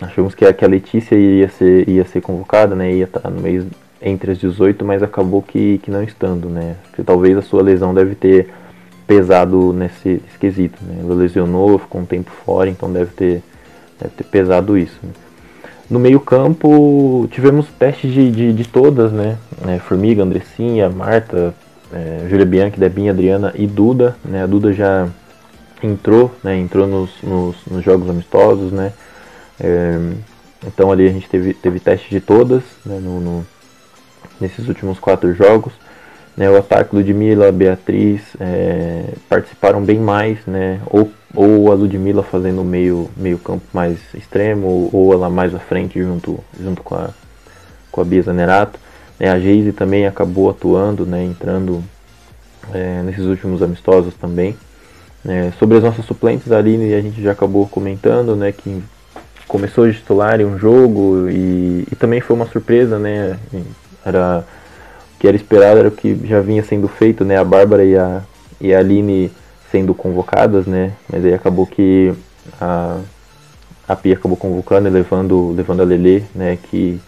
achamos 0.00 0.34
que 0.34 0.44
a, 0.44 0.52
que 0.52 0.64
a 0.64 0.68
Letícia 0.68 1.16
ia 1.16 1.48
ser, 1.48 1.88
ia 1.88 2.04
ser 2.04 2.20
convocada, 2.20 2.74
né, 2.74 2.92
ia 2.92 3.04
estar 3.04 3.28
no 3.28 3.40
mês 3.40 3.64
entre 4.00 4.30
as 4.30 4.38
18, 4.38 4.84
mas 4.84 5.02
acabou 5.02 5.42
que, 5.42 5.78
que 5.78 5.90
não 5.90 6.02
estando, 6.02 6.48
né, 6.48 6.76
que 6.94 7.02
talvez 7.02 7.36
a 7.36 7.42
sua 7.42 7.62
lesão 7.62 7.92
deve 7.92 8.14
ter 8.14 8.48
pesado 9.06 9.72
nesse 9.72 10.22
quesito. 10.38 10.78
Né? 10.82 10.98
Ela 11.00 11.14
lesionou, 11.14 11.78
ficou 11.78 12.00
um 12.00 12.06
tempo 12.06 12.30
fora, 12.44 12.68
então 12.68 12.92
deve 12.92 13.10
ter, 13.12 13.42
deve 13.98 14.14
ter 14.14 14.24
pesado 14.24 14.76
isso. 14.78 14.98
Né? 15.02 15.10
No 15.90 15.98
meio 15.98 16.20
campo 16.20 17.26
tivemos 17.30 17.66
testes 17.78 18.12
de, 18.12 18.30
de, 18.30 18.52
de 18.52 18.68
todas, 18.68 19.10
né? 19.10 19.38
É, 19.66 19.78
Formiga, 19.78 20.22
Andressinha, 20.22 20.90
Marta, 20.90 21.54
é, 21.92 22.26
Júlia 22.28 22.46
Bianchi, 22.46 22.78
Debinha, 22.78 23.12
Adriana 23.12 23.52
e 23.54 23.66
Duda. 23.66 24.16
Né? 24.24 24.42
A 24.42 24.46
Duda 24.46 24.72
já 24.72 25.08
entrou, 25.82 26.34
né? 26.42 26.56
entrou 26.56 26.86
nos, 26.86 27.10
nos, 27.22 27.56
nos 27.70 27.84
jogos 27.84 28.08
amistosos, 28.08 28.72
né? 28.72 28.92
É, 29.60 29.98
então 30.66 30.90
ali 30.90 31.06
a 31.06 31.12
gente 31.12 31.28
teve, 31.28 31.54
teve 31.54 31.80
teste 31.80 32.10
de 32.10 32.20
todas 32.20 32.62
né? 32.84 32.98
no, 33.00 33.20
no, 33.20 33.46
nesses 34.40 34.68
últimos 34.68 34.98
quatro 34.98 35.34
jogos. 35.34 35.72
Né, 36.36 36.48
o 36.48 36.56
ataque 36.56 36.94
Ludmilla, 36.94 37.50
Beatriz 37.50 38.22
é, 38.38 39.06
participaram 39.28 39.82
bem 39.82 39.98
mais, 39.98 40.38
né, 40.46 40.80
ou, 40.86 41.10
ou 41.34 41.72
a 41.72 41.74
Ludmilla 41.74 42.22
fazendo 42.22 42.62
meio, 42.62 43.10
meio 43.16 43.38
campo 43.38 43.64
mais 43.72 43.98
extremo, 44.14 44.88
ou 44.92 45.12
ela 45.12 45.28
mais 45.28 45.52
à 45.52 45.58
frente 45.58 46.00
junto, 46.00 46.38
junto 46.62 46.80
com, 46.84 46.94
a, 46.94 47.10
com 47.90 48.00
a 48.00 48.04
Bia 48.04 48.22
Zanerato. 48.22 48.78
Né, 49.18 49.30
a 49.30 49.38
Geise 49.38 49.72
também 49.72 50.06
acabou 50.06 50.50
atuando, 50.50 51.04
né, 51.04 51.24
entrando 51.24 51.82
é, 52.72 53.02
nesses 53.02 53.24
últimos 53.24 53.62
amistosos 53.62 54.14
também. 54.14 54.56
É, 55.26 55.50
sobre 55.58 55.76
as 55.76 55.82
nossas 55.82 56.04
suplentes, 56.04 56.52
a 56.52 56.58
Aline 56.58 56.94
a 56.94 57.00
gente 57.00 57.20
já 57.20 57.32
acabou 57.32 57.66
comentando, 57.66 58.36
né, 58.36 58.52
que 58.52 58.82
começou 59.48 59.90
de 59.90 59.96
titular 59.96 60.40
em 60.40 60.44
um 60.44 60.58
jogo 60.58 61.28
e, 61.28 61.86
e 61.90 61.96
também 61.96 62.20
foi 62.20 62.36
uma 62.36 62.46
surpresa, 62.46 62.98
né? 62.98 63.38
Era 64.04 64.44
o 65.14 65.18
que 65.18 65.26
era 65.26 65.36
esperado 65.36 65.80
era 65.80 65.88
o 65.88 65.90
que 65.90 66.20
já 66.24 66.40
vinha 66.40 66.62
sendo 66.62 66.86
feito, 66.86 67.24
né? 67.24 67.36
A 67.38 67.44
Bárbara 67.44 67.84
e 67.84 67.96
a, 67.96 68.22
e 68.60 68.72
a 68.72 68.78
Aline 68.78 69.32
sendo 69.72 69.94
convocadas, 69.94 70.66
né? 70.66 70.92
Mas 71.10 71.24
aí 71.24 71.34
acabou 71.34 71.66
que 71.66 72.12
a, 72.60 72.98
a 73.88 73.96
Pia 73.96 74.14
acabou 74.14 74.36
convocando 74.36 74.86
e 74.86 74.90
levando, 74.90 75.52
levando 75.52 75.80
a 75.80 75.84
Lele, 75.84 76.24
né? 76.34 76.58
Que 76.70 77.00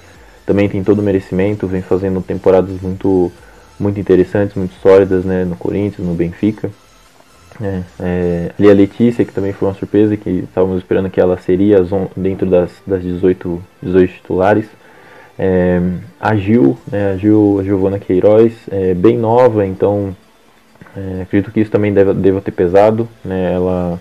também 0.51 0.69
tem 0.69 0.83
todo 0.83 0.99
o 0.99 1.03
merecimento, 1.03 1.69
vem 1.69 1.81
fazendo 1.81 2.21
temporadas 2.21 2.81
muito, 2.83 3.31
muito 3.79 4.01
interessantes, 4.01 4.57
muito 4.57 4.75
sólidas, 4.83 5.25
né? 5.25 5.45
No 5.45 5.55
Corinthians, 5.55 6.05
no 6.05 6.13
Benfica. 6.13 6.69
É, 7.63 7.83
é, 8.01 8.51
ali 8.59 8.69
a 8.69 8.75
Letícia, 8.75 9.25
que 9.25 9.33
também 9.33 9.53
foi 9.53 9.69
uma 9.69 9.75
surpresa, 9.75 10.17
que 10.17 10.29
estávamos 10.29 10.79
esperando 10.79 11.09
que 11.09 11.21
ela 11.21 11.39
seria 11.39 11.77
dentro 12.17 12.51
das, 12.51 12.73
das 12.85 13.01
18, 13.01 13.63
18 13.81 14.13
titulares. 14.13 14.67
É, 15.39 15.81
a 16.19 16.35
Gil, 16.35 16.77
né, 16.91 17.13
a 17.13 17.17
Gil, 17.17 17.59
a 17.61 17.63
Giovana 17.63 18.01
Queiroz, 18.01 18.53
é, 18.73 18.93
bem 18.93 19.17
nova, 19.17 19.65
então 19.65 20.17
é, 20.97 21.23
acredito 21.23 21.53
que 21.53 21.61
isso 21.61 21.71
também 21.71 21.95
deve, 21.95 22.13
deva 22.15 22.41
ter 22.41 22.51
pesado, 22.51 23.09
né, 23.25 23.55
ela, 23.55 24.01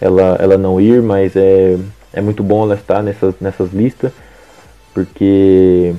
ela, 0.00 0.36
ela 0.40 0.56
não 0.56 0.80
ir, 0.80 1.02
mas 1.02 1.36
é, 1.36 1.78
é 2.14 2.22
muito 2.22 2.42
bom 2.42 2.62
ela 2.62 2.76
estar 2.76 3.02
nessas, 3.02 3.34
nessas 3.38 3.74
listas, 3.74 4.10
porque 4.94 5.94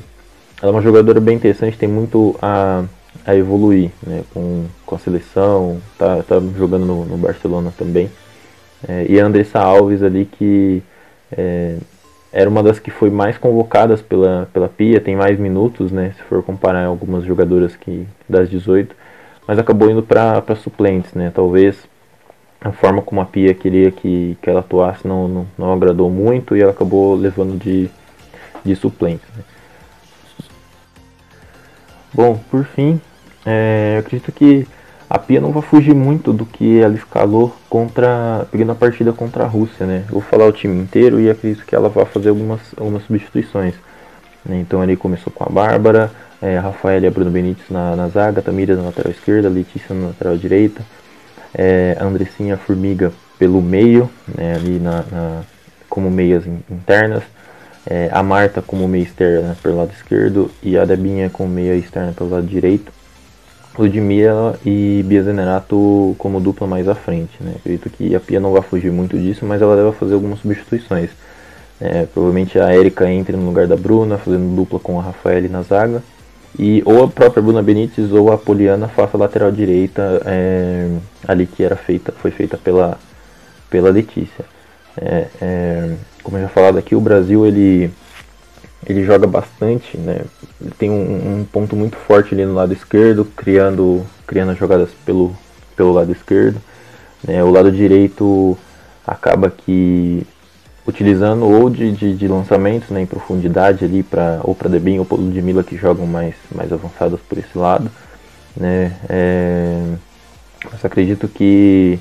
ela 0.61 0.71
é 0.71 0.75
uma 0.75 0.81
jogadora 0.81 1.19
bem 1.19 1.35
interessante, 1.35 1.77
tem 1.77 1.89
muito 1.89 2.35
a 2.41 2.83
a 3.25 3.35
evoluir 3.35 3.91
né, 4.05 4.23
com, 4.33 4.65
com 4.85 4.95
a 4.95 4.99
seleção, 4.99 5.79
tá, 5.97 6.23
tá 6.23 6.39
jogando 6.57 6.85
no, 6.85 7.05
no 7.05 7.17
Barcelona 7.17 7.73
também. 7.77 8.09
É, 8.87 9.05
e 9.07 9.19
a 9.19 9.25
Andressa 9.25 9.59
Alves 9.59 10.03
ali 10.03 10.25
que 10.25 10.83
é, 11.31 11.77
era 12.31 12.49
uma 12.49 12.61
das 12.61 12.79
que 12.79 12.91
foi 12.91 13.09
mais 13.09 13.37
convocadas 13.37 14.01
pela, 14.01 14.49
pela 14.51 14.67
Pia, 14.67 14.99
tem 14.99 15.15
mais 15.15 15.39
minutos, 15.39 15.91
né, 15.91 16.13
se 16.17 16.23
for 16.23 16.43
comparar 16.43 16.85
algumas 16.85 17.23
jogadoras 17.23 17.75
que 17.75 18.05
das 18.27 18.49
18, 18.49 18.93
mas 19.47 19.59
acabou 19.59 19.89
indo 19.89 20.03
para 20.03 20.43
suplentes, 20.55 21.13
né, 21.13 21.31
talvez 21.33 21.87
a 22.59 22.71
forma 22.71 23.01
como 23.01 23.21
a 23.21 23.25
Pia 23.25 23.53
queria 23.53 23.91
que, 23.91 24.37
que 24.41 24.49
ela 24.49 24.61
atuasse 24.61 25.07
não, 25.07 25.27
não, 25.27 25.47
não 25.57 25.73
agradou 25.73 26.09
muito 26.09 26.57
e 26.57 26.61
ela 26.61 26.71
acabou 26.71 27.15
levando 27.15 27.57
de, 27.57 27.89
de 28.63 28.75
suplente. 28.75 29.23
Né. 29.35 29.43
Bom, 32.13 32.39
por 32.49 32.63
fim, 32.65 33.01
é, 33.45 33.93
eu 33.95 33.99
acredito 33.99 34.31
que 34.31 34.67
a 35.09 35.19
Pia 35.19 35.39
não 35.39 35.51
vai 35.51 35.61
fugir 35.61 35.93
muito 35.93 36.33
do 36.33 36.45
que 36.45 36.79
ela 36.79 36.95
escalou 36.95 37.55
contra, 37.69 38.47
pegando 38.51 38.71
a 38.71 38.75
partida 38.75 39.13
contra 39.13 39.43
a 39.43 39.47
Rússia, 39.47 39.85
né? 39.85 40.05
Eu 40.07 40.13
vou 40.13 40.21
falar 40.21 40.45
o 40.45 40.51
time 40.51 40.81
inteiro 40.81 41.19
e 41.19 41.29
acredito 41.29 41.65
que 41.65 41.75
ela 41.75 41.89
vai 41.89 42.05
fazer 42.05 42.29
algumas, 42.29 42.61
algumas 42.77 43.03
substituições. 43.03 43.75
Né? 44.45 44.59
Então 44.59 44.83
ele 44.83 44.95
começou 44.95 45.31
com 45.31 45.43
a 45.43 45.49
Bárbara, 45.49 46.11
é, 46.41 46.57
a 46.57 46.61
Rafaela 46.61 47.05
e 47.05 47.09
Bruno 47.09 47.31
Benítez 47.31 47.69
na, 47.69 47.95
na 47.95 48.07
zaga, 48.09 48.41
Tamira 48.41 48.75
na 48.75 48.83
lateral 48.83 49.11
esquerda, 49.11 49.49
Letícia 49.49 49.93
na 49.95 50.07
lateral 50.07 50.37
direita, 50.37 50.81
é, 51.53 51.97
Andressinha 51.99 52.57
Formiga 52.57 53.11
pelo 53.37 53.61
meio, 53.61 54.09
né, 54.35 54.55
ali 54.55 54.79
na, 54.79 55.03
na, 55.11 55.41
como 55.89 56.09
meias 56.09 56.45
internas, 56.69 57.23
é, 57.85 58.09
a 58.11 58.23
Marta 58.23 58.61
como 58.61 58.87
meia 58.87 59.03
externa 59.03 59.57
pelo 59.61 59.77
lado 59.77 59.91
esquerdo 59.91 60.49
e 60.61 60.77
a 60.77 60.85
Debinha 60.85 61.29
como 61.29 61.49
meia 61.49 61.75
externa 61.75 62.13
pelo 62.13 62.29
lado 62.29 62.47
direito. 62.47 62.91
Ludmilla 63.77 64.59
e 64.63 65.03
Bia 65.05 65.23
Zenerato 65.23 66.15
como 66.19 66.39
dupla 66.39 66.67
mais 66.67 66.87
à 66.87 66.95
frente. 66.95 67.31
Né? 67.41 67.55
Acredito 67.57 67.89
que 67.89 68.15
a 68.15 68.19
Pia 68.19 68.39
não 68.39 68.51
vai 68.51 68.61
fugir 68.61 68.91
muito 68.91 69.17
disso, 69.17 69.45
mas 69.45 69.61
ela 69.61 69.75
deve 69.75 69.91
fazer 69.93 70.13
algumas 70.13 70.39
substituições. 70.39 71.09
É, 71.81 72.05
provavelmente 72.05 72.59
a 72.59 72.73
Erika 72.73 73.09
entre 73.09 73.35
no 73.35 73.45
lugar 73.45 73.67
da 73.67 73.75
Bruna, 73.75 74.17
fazendo 74.17 74.55
dupla 74.55 74.79
com 74.79 74.99
a 74.99 75.03
Rafael 75.03 75.49
na 75.49 75.63
zaga. 75.63 76.03
E 76.57 76.83
ou 76.85 77.03
a 77.03 77.07
própria 77.07 77.41
Bruna 77.41 77.63
Benítez 77.63 78.11
ou 78.11 78.31
a 78.31 78.37
Poliana 78.37 78.87
faça 78.87 79.17
a 79.17 79.19
lateral 79.19 79.51
direita 79.51 80.21
é, 80.23 80.87
ali 81.27 81.47
que 81.47 81.63
era 81.63 81.75
feita, 81.75 82.11
foi 82.11 82.29
feita 82.29 82.57
pela, 82.57 82.99
pela 83.71 83.89
Letícia. 83.89 84.45
É, 84.95 85.27
é 85.41 85.95
como 86.33 86.41
já 86.41 86.49
falado 86.49 86.79
aqui, 86.79 86.95
o 86.95 87.01
Brasil 87.01 87.45
ele 87.45 87.91
ele 88.85 89.05
joga 89.05 89.27
bastante, 89.27 89.95
né? 89.97 90.21
Ele 90.59 90.71
tem 90.77 90.89
um, 90.89 91.41
um, 91.41 91.45
ponto 91.45 91.75
muito 91.75 91.95
forte 91.95 92.33
ali 92.33 92.43
no 92.43 92.55
lado 92.55 92.73
esquerdo, 92.73 93.23
criando, 93.23 94.03
criando 94.27 94.55
jogadas 94.55 94.89
pelo, 95.05 95.33
pelo 95.75 95.93
lado 95.93 96.11
esquerdo. 96.11 96.59
Né? 97.25 97.41
O 97.43 97.51
lado 97.51 97.71
direito 97.71 98.57
acaba 99.07 99.49
que 99.49 100.25
utilizando 100.85 101.45
ou 101.45 101.69
de, 101.69 101.93
de, 101.93 102.15
de 102.15 102.27
lançamentos 102.27 102.89
né, 102.89 103.01
em 103.01 103.05
profundidade 103.05 103.85
ali 103.85 104.03
para 104.03 104.41
ou 104.43 104.53
para 104.53 104.67
Debin 104.67 104.99
ou 104.99 105.05
para 105.05 105.17
Ludmilla 105.17 105.63
que 105.63 105.77
jogam 105.77 106.05
mais, 106.05 106.35
mais 106.53 106.73
avançadas 106.73 107.21
por 107.21 107.37
esse 107.37 107.57
lado. 107.57 107.89
Né? 108.57 108.91
É, 109.07 109.93
mas 110.69 110.83
acredito 110.83 111.27
que 111.27 111.99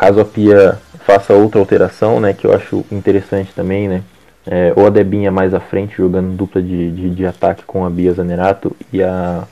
caso 0.00 0.18
a 0.18 0.24
Pia 0.24 0.78
faça 1.04 1.34
outra 1.34 1.60
alteração, 1.60 2.18
né, 2.20 2.32
que 2.32 2.46
eu 2.46 2.54
acho 2.54 2.86
interessante 2.90 3.52
também, 3.54 3.86
né, 3.86 4.02
é, 4.46 4.72
ou 4.74 4.86
a 4.86 4.90
Debinha 4.90 5.30
mais 5.30 5.52
à 5.52 5.60
frente, 5.60 5.94
jogando 5.98 6.34
dupla 6.34 6.62
de, 6.62 6.90
de, 6.90 7.10
de, 7.10 7.26
ataque 7.26 7.64
com 7.64 7.84
a 7.84 7.90
Bia 7.90 8.10
Zanerato 8.14 8.74
e 8.90 9.02
a, 9.02 9.44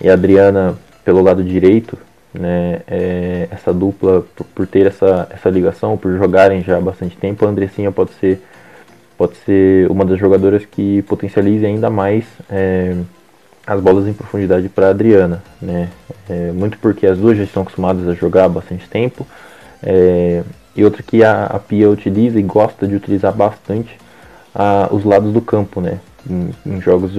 e 0.00 0.10
a 0.10 0.14
Adriana 0.14 0.74
pelo 1.04 1.22
lado 1.22 1.44
direito. 1.44 1.96
Né, 2.34 2.80
é, 2.88 3.46
essa 3.50 3.72
dupla, 3.74 4.24
por, 4.34 4.46
por, 4.46 4.66
ter 4.66 4.86
essa, 4.86 5.28
essa 5.30 5.50
ligação, 5.50 5.98
por 5.98 6.16
jogarem 6.16 6.62
já 6.62 6.78
há 6.78 6.80
bastante 6.80 7.14
tempo, 7.16 7.44
a 7.44 7.48
Andressinha 7.48 7.92
pode 7.92 8.10
ser, 8.14 8.42
pode 9.18 9.36
ser 9.44 9.88
uma 9.90 10.04
das 10.04 10.18
jogadoras 10.18 10.64
que 10.64 11.02
potencialize 11.02 11.64
ainda 11.64 11.90
mais 11.90 12.24
é, 12.50 12.96
as 13.66 13.80
bolas 13.80 14.08
em 14.08 14.14
profundidade 14.14 14.68
para 14.68 14.86
a 14.88 14.90
Adriana. 14.90 15.42
Né, 15.60 15.90
é, 16.28 16.50
muito 16.50 16.76
porque 16.78 17.06
as 17.06 17.18
duas 17.18 17.36
já 17.36 17.44
estão 17.44 17.62
acostumadas 17.62 18.08
a 18.08 18.14
jogar 18.14 18.46
há 18.46 18.48
bastante 18.48 18.88
tempo. 18.88 19.26
É, 19.82 20.42
e 20.74 20.84
outra 20.84 21.02
que 21.02 21.22
a, 21.22 21.46
a 21.46 21.58
Pia 21.58 21.90
utiliza 21.90 22.38
e 22.38 22.42
gosta 22.42 22.86
de 22.86 22.94
utilizar 22.94 23.32
bastante 23.32 23.98
a, 24.54 24.88
os 24.90 25.04
lados 25.04 25.32
do 25.32 25.40
campo, 25.40 25.80
né? 25.80 26.00
Em, 26.28 26.50
em 26.64 26.80
jogos 26.80 27.12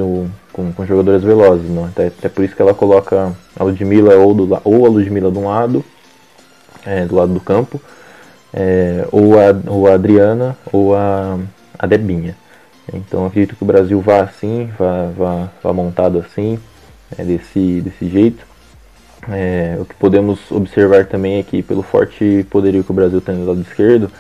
com, 0.52 0.72
com 0.72 0.86
jogadores 0.86 1.24
velozes, 1.24 1.70
né? 1.70 1.90
Até, 1.92 2.08
até, 2.08 2.30
por 2.30 2.44
isso 2.44 2.56
que 2.56 2.62
ela 2.62 2.74
coloca 2.74 3.34
a 3.58 3.64
Ludmilla 3.64 4.16
ou, 4.16 4.34
do, 4.34 4.60
ou 4.64 4.86
a 4.86 4.90
Ludmilla 4.90 5.32
de 5.32 5.38
um 5.38 5.48
lado, 5.48 5.84
é, 6.86 7.06
do 7.06 7.16
lado 7.16 7.34
do 7.34 7.40
campo, 7.40 7.82
é, 8.54 9.08
ou, 9.12 9.34
a, 9.38 9.54
ou 9.68 9.88
a 9.88 9.94
Adriana 9.94 10.58
ou 10.72 10.96
a, 10.96 11.38
a 11.78 11.86
Debinha. 11.86 12.36
Então 12.94 13.26
acredito 13.26 13.56
que 13.56 13.64
o 13.64 13.68
Brasil 13.68 14.00
vá 14.02 14.22
assim, 14.22 14.70
vá, 14.78 15.10
vá, 15.18 15.50
vá 15.62 15.74
montado 15.74 16.20
assim, 16.20 16.60
é, 17.18 17.24
desse, 17.24 17.82
desse 17.82 18.10
jeito. 18.10 18.46
É, 19.30 19.78
o 19.80 19.86
que 19.86 19.96
podemos 19.96 20.52
observar 20.52 21.06
também 21.06 21.40
é 21.40 21.44
que 21.44 21.62
pelo 21.62 21.82
forte 21.82 22.46
poderio 22.50 22.84
que 22.84 22.92
o 22.92 22.96
Brasil 22.96 23.22
tem 23.22 23.36
no 23.36 23.46
lado 23.46 23.62
esquerdo, 23.62 24.12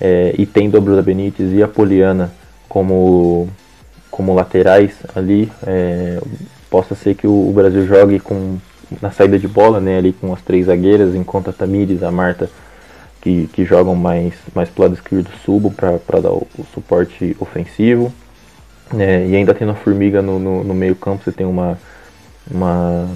é, 0.00 0.34
e 0.36 0.46
tendo 0.46 0.76
a 0.76 0.80
Bruna 0.80 1.02
Benítez 1.02 1.52
e 1.52 1.62
a 1.62 1.68
Poliana 1.68 2.32
como, 2.68 3.48
como 4.10 4.34
laterais 4.34 4.94
ali. 5.14 5.50
É, 5.66 6.20
possa 6.70 6.94
ser 6.94 7.14
que 7.14 7.26
o, 7.26 7.50
o, 7.50 7.52
Brasil 7.52 7.86
jogue 7.86 8.18
com 8.18 8.58
na 9.00 9.10
saída 9.10 9.38
de 9.38 9.46
bola, 9.46 9.80
né, 9.80 9.98
ali 9.98 10.12
com 10.12 10.32
as 10.32 10.42
três 10.42 10.66
zagueiras, 10.66 11.14
enquanto 11.14 11.50
a 11.50 11.52
Tamires, 11.52 12.02
a 12.02 12.10
Marta, 12.10 12.50
que, 13.20 13.46
que 13.52 13.64
jogam 13.64 13.94
mais, 13.94 14.34
mais 14.54 14.68
pro 14.68 14.82
lado 14.82 14.94
esquerdo, 14.94 15.30
subam 15.44 15.72
para 15.72 16.20
dar 16.20 16.32
o, 16.32 16.46
o, 16.58 16.64
suporte 16.74 17.36
ofensivo. 17.38 18.12
É, 18.98 19.26
e 19.26 19.36
ainda 19.36 19.54
tendo 19.54 19.70
a 19.70 19.74
Formiga 19.74 20.20
no, 20.20 20.38
no, 20.38 20.64
no 20.64 20.74
meio 20.74 20.94
campo, 20.96 21.24
você 21.24 21.32
tem 21.32 21.46
uma, 21.46 21.78
uma 22.50 23.08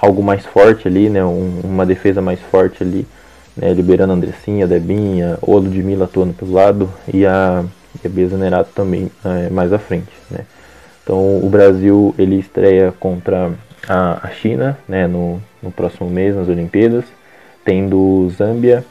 algo 0.00 0.22
mais 0.22 0.44
forte 0.44 0.88
ali, 0.88 1.08
né, 1.08 1.24
um, 1.24 1.60
uma 1.62 1.86
defesa 1.86 2.20
mais 2.20 2.40
forte 2.40 2.82
ali, 2.82 3.06
né, 3.56 3.72
liberando 3.72 4.12
a 4.12 4.16
Andressinha, 4.16 4.64
a 4.64 4.68
Debinha, 4.68 5.38
o 5.42 5.56
Ludmilla 5.58 6.04
atuando 6.04 6.32
pelo 6.32 6.52
lado 6.52 6.90
e 7.12 7.26
a, 7.26 7.64
e 8.02 8.06
a 8.06 8.10
Bia 8.10 8.28
também 8.74 9.10
é, 9.24 9.50
mais 9.50 9.72
à 9.72 9.78
frente. 9.78 10.12
Né. 10.30 10.40
Então 11.02 11.38
o 11.38 11.48
Brasil 11.48 12.14
ele 12.18 12.36
estreia 12.36 12.92
contra 12.98 13.52
a, 13.88 14.26
a 14.26 14.30
China 14.30 14.78
né, 14.88 15.06
no, 15.06 15.40
no 15.62 15.70
próximo 15.70 16.08
mês 16.08 16.36
nas 16.36 16.48
Olimpíadas, 16.48 17.04
tendo 17.64 18.30
Zâmbia 18.36 18.84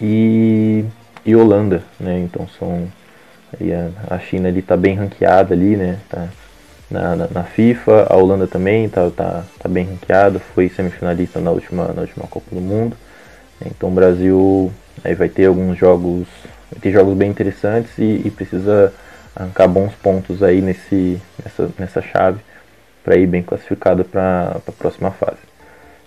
e, 0.00 0.84
e 1.24 1.36
Holanda. 1.36 1.82
Né, 2.00 2.20
então 2.20 2.46
são 2.58 2.86
a, 4.08 4.18
China 4.18 4.48
está 4.50 4.76
bem 4.76 4.94
ranqueada 4.94 5.54
ali, 5.54 5.76
né, 5.76 5.98
tá 6.08 6.28
na, 6.90 7.16
na, 7.16 7.28
na, 7.28 7.44
FIFA, 7.44 8.06
a 8.08 8.16
Holanda 8.16 8.46
também 8.46 8.84
está 8.84 9.10
tá, 9.10 9.44
tá 9.58 9.68
bem 9.68 9.84
ranqueada, 9.84 10.38
foi 10.38 10.68
semifinalista 10.68 11.40
na 11.40 11.50
última, 11.50 11.88
na 11.88 12.02
última 12.02 12.26
Copa 12.26 12.54
do 12.54 12.60
Mundo. 12.60 12.96
Então 13.64 13.88
o 13.88 13.92
Brasil 13.92 14.72
aí 15.02 15.14
vai 15.14 15.28
ter 15.28 15.46
alguns 15.46 15.78
jogos, 15.78 16.26
vai 16.70 16.80
ter 16.80 16.92
jogos 16.92 17.16
bem 17.16 17.30
interessantes 17.30 17.96
e, 17.98 18.22
e 18.24 18.30
precisa 18.30 18.92
arrancar 19.34 19.68
bons 19.68 19.94
pontos 19.94 20.42
aí 20.42 20.60
nesse, 20.60 21.20
nessa, 21.42 21.70
nessa 21.78 22.02
chave 22.02 22.40
para 23.04 23.16
ir 23.16 23.26
bem 23.26 23.42
classificado 23.42 24.04
para 24.04 24.56
a 24.66 24.72
próxima 24.72 25.10
fase. 25.10 25.38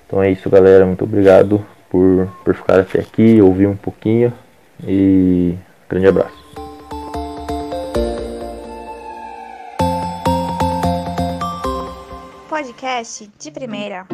Então 0.06 0.22
é 0.22 0.32
isso 0.32 0.50
galera, 0.50 0.86
muito 0.86 1.04
obrigado 1.04 1.64
por, 1.90 2.28
por 2.44 2.56
ficar 2.56 2.80
até 2.80 3.00
aqui, 3.00 3.42
ouvir 3.42 3.68
um 3.68 3.76
pouquinho 3.76 4.34
e 4.88 5.56
grande 5.90 6.08
abraço. 6.08 6.49
Podcast 13.00 13.32
de 13.40 13.52
primeira. 13.52 14.06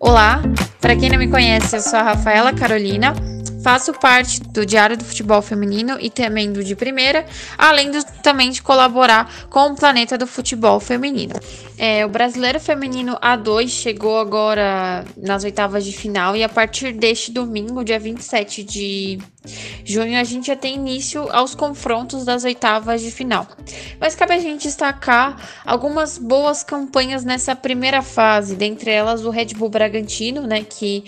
Olá, 0.00 0.40
para 0.80 0.96
quem 0.96 1.10
não 1.10 1.18
me 1.18 1.28
conhece, 1.28 1.76
eu 1.76 1.82
sou 1.82 1.98
a 1.98 2.02
Rafaela 2.02 2.52
Carolina 2.54 3.14
Faço 3.64 3.94
parte 3.94 4.42
do 4.42 4.66
Diário 4.66 4.94
do 4.94 5.02
Futebol 5.06 5.40
Feminino 5.40 5.96
e 5.98 6.10
também 6.10 6.52
do 6.52 6.62
de 6.62 6.76
primeira, 6.76 7.24
além 7.56 7.90
do, 7.90 8.04
também 8.22 8.50
de 8.50 8.62
colaborar 8.62 9.32
com 9.48 9.68
o 9.68 9.74
Planeta 9.74 10.18
do 10.18 10.26
Futebol 10.26 10.78
Feminino. 10.78 11.32
É, 11.76 12.06
o 12.06 12.08
Brasileiro 12.08 12.60
Feminino 12.60 13.16
A2 13.16 13.68
chegou 13.68 14.18
agora 14.18 15.04
nas 15.16 15.42
oitavas 15.42 15.84
de 15.84 15.92
final 15.92 16.36
e 16.36 16.44
a 16.44 16.48
partir 16.48 16.92
deste 16.92 17.32
domingo, 17.32 17.82
dia 17.82 17.98
27 17.98 18.62
de 18.62 19.18
junho, 19.84 20.18
a 20.18 20.24
gente 20.24 20.46
já 20.46 20.56
tem 20.56 20.74
início 20.76 21.28
aos 21.30 21.54
confrontos 21.54 22.24
das 22.24 22.44
oitavas 22.44 23.02
de 23.02 23.10
final. 23.10 23.46
Mas 24.00 24.14
cabe 24.14 24.34
a 24.34 24.38
gente 24.38 24.62
destacar 24.62 25.36
algumas 25.66 26.16
boas 26.16 26.62
campanhas 26.62 27.24
nessa 27.24 27.56
primeira 27.56 28.02
fase, 28.02 28.54
dentre 28.54 28.90
elas 28.90 29.24
o 29.24 29.30
Red 29.30 29.48
Bull 29.56 29.68
Bragantino, 29.68 30.46
né, 30.46 30.64
que 30.64 31.04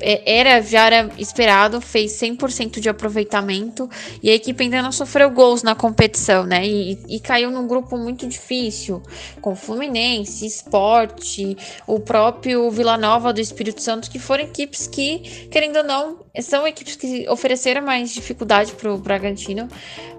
é, 0.00 0.38
era 0.38 0.60
já 0.60 0.86
era 0.86 1.10
esperado, 1.18 1.80
fez 1.80 2.00
fez 2.00 2.12
100% 2.12 2.80
de 2.80 2.88
aproveitamento 2.88 3.88
e 4.22 4.30
a 4.30 4.34
equipe 4.34 4.64
ainda 4.64 4.82
não 4.82 4.92
sofreu 4.92 5.30
gols 5.30 5.62
na 5.62 5.74
competição, 5.74 6.44
né? 6.44 6.66
E, 6.66 6.98
e 7.08 7.20
caiu 7.20 7.50
num 7.50 7.66
grupo 7.66 7.96
muito 7.98 8.26
difícil, 8.26 9.02
com 9.40 9.54
Fluminense, 9.54 10.09
Esporte, 10.18 11.56
o 11.86 12.00
próprio 12.00 12.70
Vila 12.70 12.96
Nova 12.96 13.32
do 13.32 13.40
Espírito 13.40 13.80
Santo, 13.80 14.10
que 14.10 14.18
foram 14.18 14.44
equipes 14.44 14.86
que, 14.86 15.48
querendo 15.50 15.76
ou 15.76 15.84
não, 15.84 16.18
são 16.40 16.66
equipes 16.66 16.96
que 16.96 17.28
ofereceram 17.28 17.82
mais 17.82 18.12
dificuldade 18.12 18.72
para 18.72 18.92
o 18.92 18.98
Bragantino, 18.98 19.68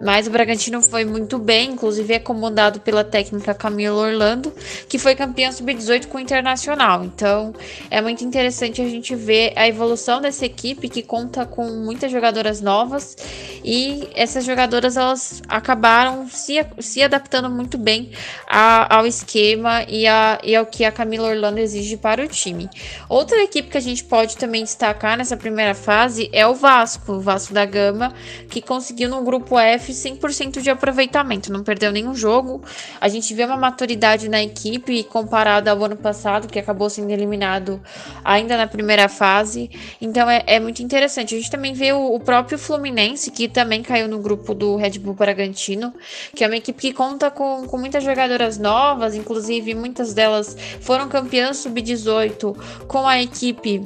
mas 0.02 0.28
o 0.28 0.30
Bragantino 0.30 0.82
foi 0.82 1.06
muito 1.06 1.40
bem, 1.40 1.72
inclusive 1.72 2.20
comandado 2.20 2.80
pela 2.82 3.04
técnica 3.04 3.54
Camila 3.54 3.96
Orlando, 3.96 4.54
que 4.90 4.98
foi 4.98 5.16
campeã 5.16 5.52
sub-18 5.52 6.08
com 6.08 6.18
o 6.18 6.22
Internacional. 6.22 7.04
Então 7.06 7.54
é 7.90 8.02
muito 8.02 8.24
interessante 8.24 8.82
a 8.82 8.90
gente 8.90 9.16
ver 9.16 9.54
a 9.56 9.68
evolução 9.68 10.22
dessa 10.22 10.46
equipe 10.46 10.90
que 10.90 11.02
conta 11.02 11.46
com 11.46 11.66
muitas 11.66 12.12
jogadoras 12.12 12.62
novas 12.62 13.16
e 13.64 14.10
essas 14.14 14.44
jogadoras 14.46 14.98
elas 14.98 15.42
acabaram 15.48 16.28
se, 16.28 16.66
se 16.80 17.02
adaptando 17.02 17.50
muito 17.50 17.78
bem 17.78 18.12
a, 18.48 18.98
ao 18.98 19.08
esquema 19.08 19.81
e, 19.88 20.06
a, 20.08 20.40
e 20.44 20.56
ao 20.56 20.66
que 20.66 20.84
a 20.84 20.92
Camila 20.92 21.30
Orlando 21.30 21.60
exige 21.60 21.98
para 21.98 22.24
o 22.24 22.28
time. 22.28 22.70
Outra 23.10 23.42
equipe 23.42 23.70
que 23.70 23.78
a 23.78 23.82
gente 23.82 24.04
pode 24.04 24.38
também 24.38 24.64
destacar 24.64 25.18
nessa 25.18 25.36
primeira 25.36 25.74
fase 25.74 26.30
é 26.34 26.46
o 26.46 26.54
Vasco, 26.54 27.14
o 27.14 27.20
Vasco 27.20 27.54
da 27.54 27.66
Gama, 27.66 28.14
que 28.50 28.62
conseguiu 28.62 29.10
no 29.10 29.24
grupo 29.24 29.58
F 29.58 29.92
100% 29.92 30.62
de 30.62 30.70
aproveitamento, 30.70 31.52
não 31.52 31.64
perdeu 31.64 31.92
nenhum 31.92 32.14
jogo. 32.14 32.62
A 33.00 33.08
gente 33.08 33.34
vê 33.34 33.46
uma 33.46 33.58
maturidade 33.58 34.30
na 34.30 34.44
equipe 34.44 35.04
comparada 35.04 35.72
ao 35.72 35.84
ano 35.84 35.96
passado, 35.96 36.48
que 36.48 36.60
acabou 36.60 36.90
sendo 36.90 37.12
eliminado 37.12 37.82
ainda 38.24 38.58
na 38.58 38.68
primeira 38.68 39.08
fase. 39.10 39.70
Então 40.00 40.30
é, 40.30 40.44
é 40.46 40.60
muito 40.60 40.84
interessante. 40.84 41.34
A 41.34 41.38
gente 41.38 41.50
também 41.50 41.62
também 41.62 41.74
vê 41.74 41.94
o, 41.94 42.16
o, 42.16 42.20
próprio 42.20 42.58
Fluminense, 42.58 43.30
que 43.30 43.48
também 43.48 43.84
caiu 43.84 44.08
no 44.08 44.20
grupo 44.20 44.54
do 44.54 44.76
Red 44.76 44.98
Bull 44.98 45.14
Bragantino, 45.14 45.94
que 46.36 46.44
é 46.44 46.48
uma 46.48 46.58
equipe 46.58 46.82
que 46.82 46.94
conta 46.94 47.30
com, 47.30 47.68
com 47.68 47.78
muitas 47.78 48.04
jogadoras 48.04 48.58
novas, 48.58 49.16
inclusive 49.16 49.71
muitas 49.76 50.14
delas 50.14 50.56
foram 50.82 51.08
campeãs 51.08 51.58
sub-18 51.58 52.56
com 52.88 53.08
a 53.08 53.22
equipe 53.22 53.84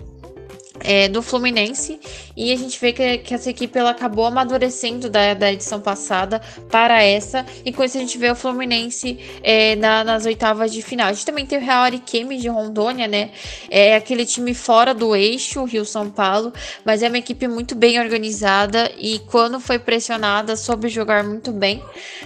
é, 0.84 1.08
do 1.08 1.22
Fluminense 1.22 2.00
e 2.36 2.52
a 2.52 2.56
gente 2.56 2.80
vê 2.80 2.92
que, 2.92 3.20
que, 3.20 3.34
essa 3.34 3.50
equipe 3.50 3.78
ela 3.78 3.92
acabou 3.92 4.26
amadurecendo 4.26 5.10
da, 5.10 5.34
da 5.34 5.52
edição 5.52 5.80
passada 5.80 6.42
para 6.70 7.02
essa 7.02 7.46
e 7.64 7.72
com 7.72 7.84
isso 7.84 7.98
a 7.98 8.02
gente 8.02 8.18
vê 8.18 8.30
o 8.30 8.36
Fluminense 8.36 9.18
é, 9.42 9.76
na, 9.76 10.04
nas 10.04 10.26
oitavas 10.26 10.74
de 10.74 10.82
final. 10.82 11.08
A 11.08 11.14
gente 11.14 11.26
também 11.26 11.46
tem 11.46 11.58
o 11.58 11.62
Real 11.62 11.84
Ariquemes 11.84 12.42
de 12.42 12.50
Rondônia, 12.50 13.08
né? 13.08 13.32
É 13.70 13.96
aquele 13.96 14.26
time 14.26 14.54
fora 14.54 14.94
do 14.94 15.16
eixo, 15.16 15.64
Rio-São 15.64 16.10
Paulo, 16.10 16.52
mas 16.84 17.02
é 17.02 17.08
uma 17.08 17.18
equipe 17.18 17.48
muito 17.48 17.76
bem 17.76 18.00
organizada 18.00 18.92
e 18.98 19.20
quando 19.20 19.60
foi 19.60 19.80
pressionada 19.80 20.56
soube 20.56 20.90
jogar 20.90 21.24
muito 21.24 21.52
bem. 21.52 21.82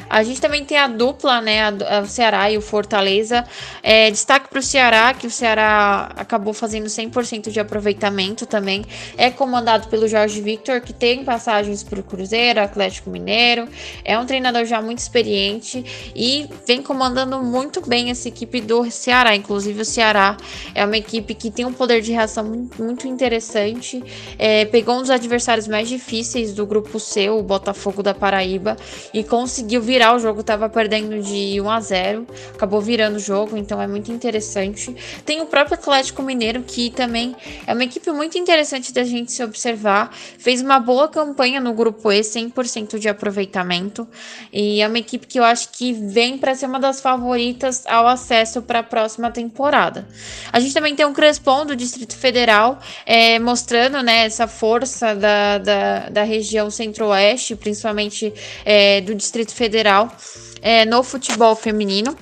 A 0.10 0.24
gente 0.24 0.42
também 0.42 0.66
tem 0.66 0.78
a 0.78 0.88
dupla, 0.88 1.42
né? 1.42 1.62
A, 1.62 1.98
a, 1.98 2.02
o 2.02 2.08
Ceará 2.08 2.50
e 2.52 2.58
o 2.58 2.62
Fortaleza. 2.62 3.46
É, 3.84 4.10
destaque 4.10 4.50
para 4.50 4.60
o 4.60 4.64
Ceará, 4.64 5.14
que 5.14 5.28
o 5.28 5.32
Ceará 5.32 6.12
acabou 6.16 6.54
fazendo 6.54 6.88
100% 6.88 7.52
de 7.52 7.60
aproveitamento 7.60 8.39
também. 8.46 8.86
É 9.18 9.30
comandado 9.30 9.88
pelo 9.88 10.08
Jorge 10.08 10.42
Victor, 10.42 10.82
que 10.82 10.94
tem 10.94 11.24
passagens 11.24 11.84
para 11.84 12.00
o 12.00 12.04
Cruzeiro, 12.04 12.60
Atlético 12.60 13.10
Mineiro. 13.10 13.68
É 14.04 14.18
um 14.18 14.26
treinador 14.26 14.66
já 14.66 14.82
muito 14.82 15.00
experiente 15.00 15.84
e 16.16 16.48
vem 16.68 16.82
comandando 16.82 17.42
muito 17.42 17.86
bem 17.88 18.10
essa 18.10 18.28
equipe 18.28 18.62
do 18.62 18.90
Ceará. 18.92 19.36
Inclusive, 19.36 19.82
o 19.82 19.86
Ceará 19.86 20.38
é 20.74 20.86
uma 20.86 20.98
equipe 20.98 21.34
que 21.34 21.52
tem 21.52 21.66
um 21.66 21.74
poder 21.74 22.02
de 22.02 22.12
reação 22.12 22.70
muito 22.78 23.08
interessante. 23.08 24.04
É, 24.38 24.66
pegou 24.66 24.96
um 24.96 25.02
dos 25.02 25.10
adversários 25.10 25.68
mais 25.68 25.88
difíceis 25.88 26.54
do 26.54 26.66
grupo 26.66 27.00
C, 27.00 27.30
o 27.30 27.42
Botafogo 27.42 28.04
da 28.04 28.14
Paraíba, 28.14 28.76
e 29.14 29.24
conseguiu 29.24 29.82
virar 29.82 30.16
o 30.16 30.20
jogo. 30.20 30.42
Estava 30.42 30.70
perdendo 30.70 31.22
de 31.22 31.60
1 31.62 31.70
a 31.70 31.80
0, 31.80 32.28
acabou 32.54 32.82
virando 32.82 33.18
o 33.18 33.20
jogo, 33.20 33.58
então 33.58 33.82
é 33.82 33.88
muito 33.88 34.12
interessante. 34.12 34.96
Tem 35.26 35.42
o 35.42 35.46
próprio 35.46 35.76
Atlético 35.76 36.22
Mineiro, 36.22 36.62
que 36.64 36.90
também 36.90 37.36
é 37.66 37.74
uma 37.74 37.84
equipe 37.84 38.12
muito 38.12 38.29
muito 38.30 38.38
interessante 38.38 38.94
da 38.94 39.04
gente 39.04 39.32
se 39.32 39.44
observar. 39.44 40.16
Fez 40.38 40.62
uma 40.62 40.80
boa 40.80 41.08
campanha 41.08 41.60
no 41.60 41.74
grupo 41.74 42.12
E, 42.12 42.22
100% 42.22 43.00
de 43.00 43.10
aproveitamento. 43.10 44.08
E 44.54 44.82
é 44.82 44.88
uma 44.88 45.00
equipe 45.00 45.26
que 45.26 45.40
eu 45.40 45.44
acho 45.44 45.70
que 45.70 45.94
vem 45.94 46.38
para 46.38 46.54
ser 46.54 46.68
uma 46.68 46.80
das 46.80 47.02
favoritas 47.02 47.84
ao 47.88 48.08
acesso 48.08 48.62
para 48.62 48.80
a 48.80 48.84
próxima 48.84 49.32
temporada. 49.32 50.08
A 50.54 50.60
gente 50.60 50.76
também 50.76 50.96
tem 50.96 51.08
um 51.08 51.14
Crespon 51.14 51.66
do 51.66 51.76
Distrito 51.76 52.16
Federal, 52.16 52.80
é, 53.04 53.40
mostrando 53.40 54.04
né, 54.04 54.26
essa 54.26 54.48
força 54.48 55.16
da, 55.16 55.58
da, 55.58 56.10
da 56.10 56.24
região 56.24 56.70
centro-oeste, 56.70 57.56
principalmente 57.56 58.32
é, 58.64 59.02
do 59.02 59.16
Distrito 59.16 59.56
Federal, 59.56 60.16
é, 60.62 60.86
no 60.86 61.02
futebol 61.02 61.56
feminino. 61.56 62.16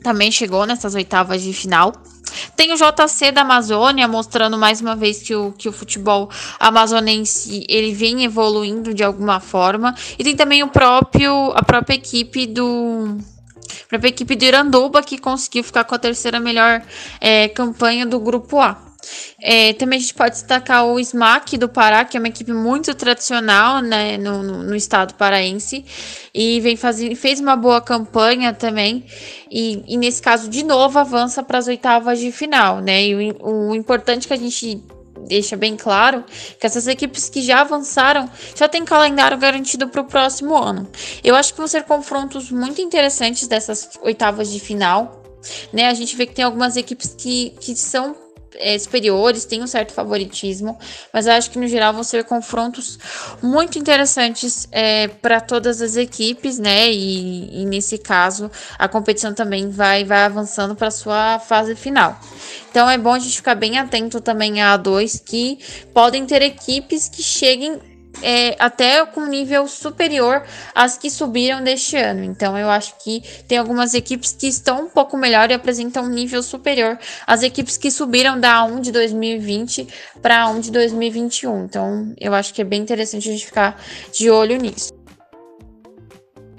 Também 0.00 0.30
chegou 0.30 0.64
nessas 0.64 0.94
oitavas 0.94 1.42
de 1.42 1.52
final. 1.52 1.92
Tem 2.56 2.72
o 2.72 2.76
JC 2.76 3.32
da 3.32 3.42
Amazônia 3.42 4.06
mostrando 4.08 4.58
mais 4.58 4.80
uma 4.80 4.96
vez 4.96 5.22
que 5.22 5.34
o, 5.34 5.52
que 5.52 5.68
o 5.68 5.72
futebol 5.72 6.30
amazonense 6.58 7.64
ele 7.68 7.92
vem 7.92 8.24
evoluindo 8.24 8.94
de 8.94 9.02
alguma 9.02 9.40
forma. 9.40 9.94
E 10.18 10.24
tem 10.24 10.36
também 10.36 10.62
o 10.62 10.68
próprio 10.68 11.52
a 11.54 11.62
própria 11.62 11.94
equipe 11.94 12.46
do 12.46 13.18
a 13.84 13.88
própria 13.88 14.08
equipe 14.08 14.36
do 14.36 14.44
Iranduba 14.44 15.02
que 15.02 15.18
conseguiu 15.18 15.64
ficar 15.64 15.84
com 15.84 15.94
a 15.94 15.98
terceira 15.98 16.38
melhor 16.40 16.82
é, 17.20 17.48
campanha 17.48 18.06
do 18.06 18.18
grupo 18.20 18.60
A. 18.60 18.93
É, 19.40 19.72
também 19.74 19.98
a 19.98 20.00
gente 20.00 20.14
pode 20.14 20.32
destacar 20.32 20.86
o 20.86 20.98
SMAC 20.98 21.58
do 21.58 21.68
Pará, 21.68 22.04
que 22.04 22.16
é 22.16 22.20
uma 22.20 22.28
equipe 22.28 22.52
muito 22.52 22.94
tradicional 22.94 23.80
né, 23.80 24.16
no, 24.16 24.42
no, 24.42 24.74
estado 24.74 25.14
paraense 25.14 25.84
e 26.34 26.60
vem 26.60 26.76
fazendo, 26.76 27.14
fez 27.16 27.40
uma 27.40 27.56
boa 27.56 27.80
campanha 27.80 28.52
também. 28.52 29.04
E, 29.50 29.82
e 29.86 29.96
nesse 29.96 30.22
caso, 30.22 30.48
de 30.48 30.64
novo, 30.64 30.98
avança 30.98 31.42
para 31.42 31.58
as 31.58 31.66
oitavas 31.66 32.18
de 32.18 32.32
final. 32.32 32.80
Né? 32.80 33.06
E 33.06 33.32
o, 33.32 33.70
o 33.70 33.74
importante 33.74 34.26
que 34.26 34.32
a 34.32 34.38
gente 34.38 34.82
deixa 35.26 35.56
bem 35.56 35.76
claro 35.76 36.24
que 36.58 36.66
essas 36.66 36.86
equipes 36.86 37.28
que 37.28 37.42
já 37.42 37.60
avançaram 37.60 38.28
já 38.54 38.68
têm 38.68 38.84
calendário 38.84 39.38
garantido 39.38 39.88
para 39.88 40.00
o 40.00 40.04
próximo 40.04 40.56
ano. 40.56 40.88
Eu 41.22 41.34
acho 41.34 41.52
que 41.52 41.58
vão 41.58 41.68
ser 41.68 41.84
confrontos 41.84 42.50
muito 42.50 42.80
interessantes 42.80 43.46
dessas 43.46 43.90
oitavas 44.02 44.50
de 44.50 44.60
final. 44.60 45.22
Né? 45.72 45.88
A 45.88 45.94
gente 45.94 46.16
vê 46.16 46.26
que 46.26 46.34
tem 46.34 46.44
algumas 46.44 46.76
equipes 46.76 47.14
que, 47.16 47.50
que 47.60 47.74
são 47.76 48.14
é, 48.56 48.78
superiores, 48.78 49.44
tem 49.44 49.62
um 49.62 49.66
certo 49.66 49.92
favoritismo, 49.92 50.78
mas 51.12 51.26
acho 51.26 51.50
que 51.50 51.58
no 51.58 51.66
geral 51.66 51.92
vão 51.92 52.02
ser 52.02 52.24
confrontos 52.24 52.98
muito 53.42 53.78
interessantes 53.78 54.68
é, 54.70 55.08
para 55.08 55.40
todas 55.40 55.80
as 55.80 55.96
equipes, 55.96 56.58
né? 56.58 56.90
E, 56.90 57.62
e, 57.62 57.64
nesse 57.64 57.98
caso 57.98 58.50
a 58.78 58.88
competição 58.88 59.34
também 59.34 59.70
vai, 59.70 60.04
vai 60.04 60.24
avançando 60.24 60.74
para 60.74 60.90
sua 60.90 61.38
fase 61.38 61.74
final. 61.74 62.18
Então 62.70 62.88
é 62.88 62.98
bom 62.98 63.12
a 63.12 63.18
gente 63.18 63.36
ficar 63.36 63.54
bem 63.54 63.78
atento 63.78 64.20
também 64.20 64.62
a 64.62 64.78
A2 64.78 65.22
que 65.24 65.58
podem 65.92 66.26
ter 66.26 66.42
equipes 66.42 67.08
que 67.08 67.22
cheguem 67.22 67.93
é, 68.22 68.56
até 68.58 69.04
com 69.06 69.26
nível 69.26 69.66
superior 69.66 70.42
às 70.74 70.96
que 70.96 71.10
subiram 71.10 71.62
deste 71.62 71.96
ano. 71.96 72.24
Então 72.24 72.56
eu 72.58 72.68
acho 72.68 72.94
que 73.02 73.22
tem 73.46 73.58
algumas 73.58 73.94
equipes 73.94 74.32
que 74.32 74.46
estão 74.46 74.86
um 74.86 74.90
pouco 74.90 75.16
melhor 75.16 75.50
e 75.50 75.54
apresentam 75.54 76.04
um 76.04 76.08
nível 76.08 76.42
superior 76.42 76.98
às 77.26 77.42
equipes 77.42 77.76
que 77.76 77.90
subiram 77.90 78.38
da 78.38 78.64
1 78.64 78.80
de 78.80 78.92
2020 78.92 79.88
para 80.22 80.48
1 80.48 80.60
de 80.60 80.70
2021. 80.70 81.64
Então 81.64 82.14
eu 82.20 82.34
acho 82.34 82.52
que 82.54 82.62
é 82.62 82.64
bem 82.64 82.82
interessante 82.82 83.28
a 83.28 83.32
gente 83.32 83.46
ficar 83.46 83.80
de 84.12 84.30
olho 84.30 84.56
nisso. 84.56 84.92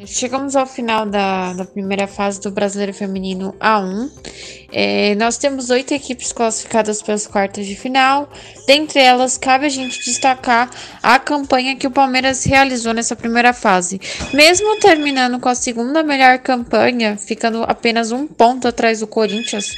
Chegamos 0.05 0.55
ao 0.55 0.67
final 0.67 1.05
da, 1.05 1.53
da 1.53 1.65
primeira 1.65 2.05
fase 2.05 2.41
do 2.41 2.51
Brasileiro 2.51 2.93
Feminino 2.93 3.53
A1. 3.59 4.64
É, 4.71 5.15
nós 5.15 5.37
temos 5.37 5.69
oito 5.69 5.93
equipes 5.93 6.31
classificadas 6.31 7.01
para 7.01 7.13
as 7.13 7.27
quartas 7.27 7.65
de 7.65 7.75
final. 7.75 8.29
Dentre 8.67 8.99
elas, 8.99 9.37
cabe 9.37 9.65
a 9.65 9.69
gente 9.69 10.03
destacar 10.03 10.69
a 11.01 11.19
campanha 11.19 11.75
que 11.75 11.87
o 11.87 11.91
Palmeiras 11.91 12.43
realizou 12.43 12.93
nessa 12.93 13.15
primeira 13.15 13.53
fase. 13.53 14.01
Mesmo 14.33 14.79
terminando 14.79 15.39
com 15.39 15.47
a 15.47 15.55
segunda 15.55 16.03
melhor 16.03 16.39
campanha, 16.39 17.15
ficando 17.17 17.63
apenas 17.63 18.11
um 18.11 18.27
ponto 18.27 18.67
atrás 18.67 18.99
do 18.99 19.07
Corinthians, 19.07 19.75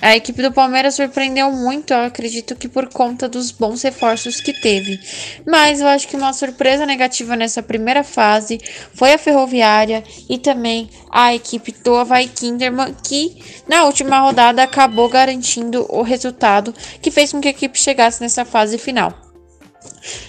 a 0.00 0.16
equipe 0.16 0.42
do 0.42 0.52
Palmeiras 0.52 0.94
surpreendeu 0.94 1.52
muito. 1.52 1.92
Eu 1.92 2.04
acredito 2.04 2.56
que 2.56 2.68
por 2.68 2.88
conta 2.88 3.28
dos 3.28 3.50
bons 3.50 3.82
reforços 3.82 4.40
que 4.40 4.52
teve. 4.52 4.98
Mas 5.46 5.80
eu 5.80 5.86
acho 5.86 6.08
que 6.08 6.16
uma 6.16 6.32
surpresa 6.32 6.86
negativa 6.86 7.36
nessa 7.36 7.62
primeira 7.62 8.02
fase 8.02 8.58
foi 8.94 9.12
a 9.12 9.18
Ferroviária 9.18 10.02
e 10.28 10.38
também 10.38 10.88
a 11.10 11.34
equipe 11.34 11.72
do 11.84 11.94
Havaí 11.96 12.28
Kinderman, 12.28 12.94
que 13.06 13.36
na 13.68 13.84
última 13.84 14.18
rodada 14.20 14.29
acabou 14.38 15.08
garantindo 15.08 15.86
o 15.88 16.02
resultado 16.02 16.74
que 17.00 17.10
fez 17.10 17.32
com 17.32 17.40
que 17.40 17.48
a 17.48 17.52
equipe 17.52 17.78
chegasse 17.78 18.20
nessa 18.20 18.44
fase 18.44 18.78
final. 18.78 19.30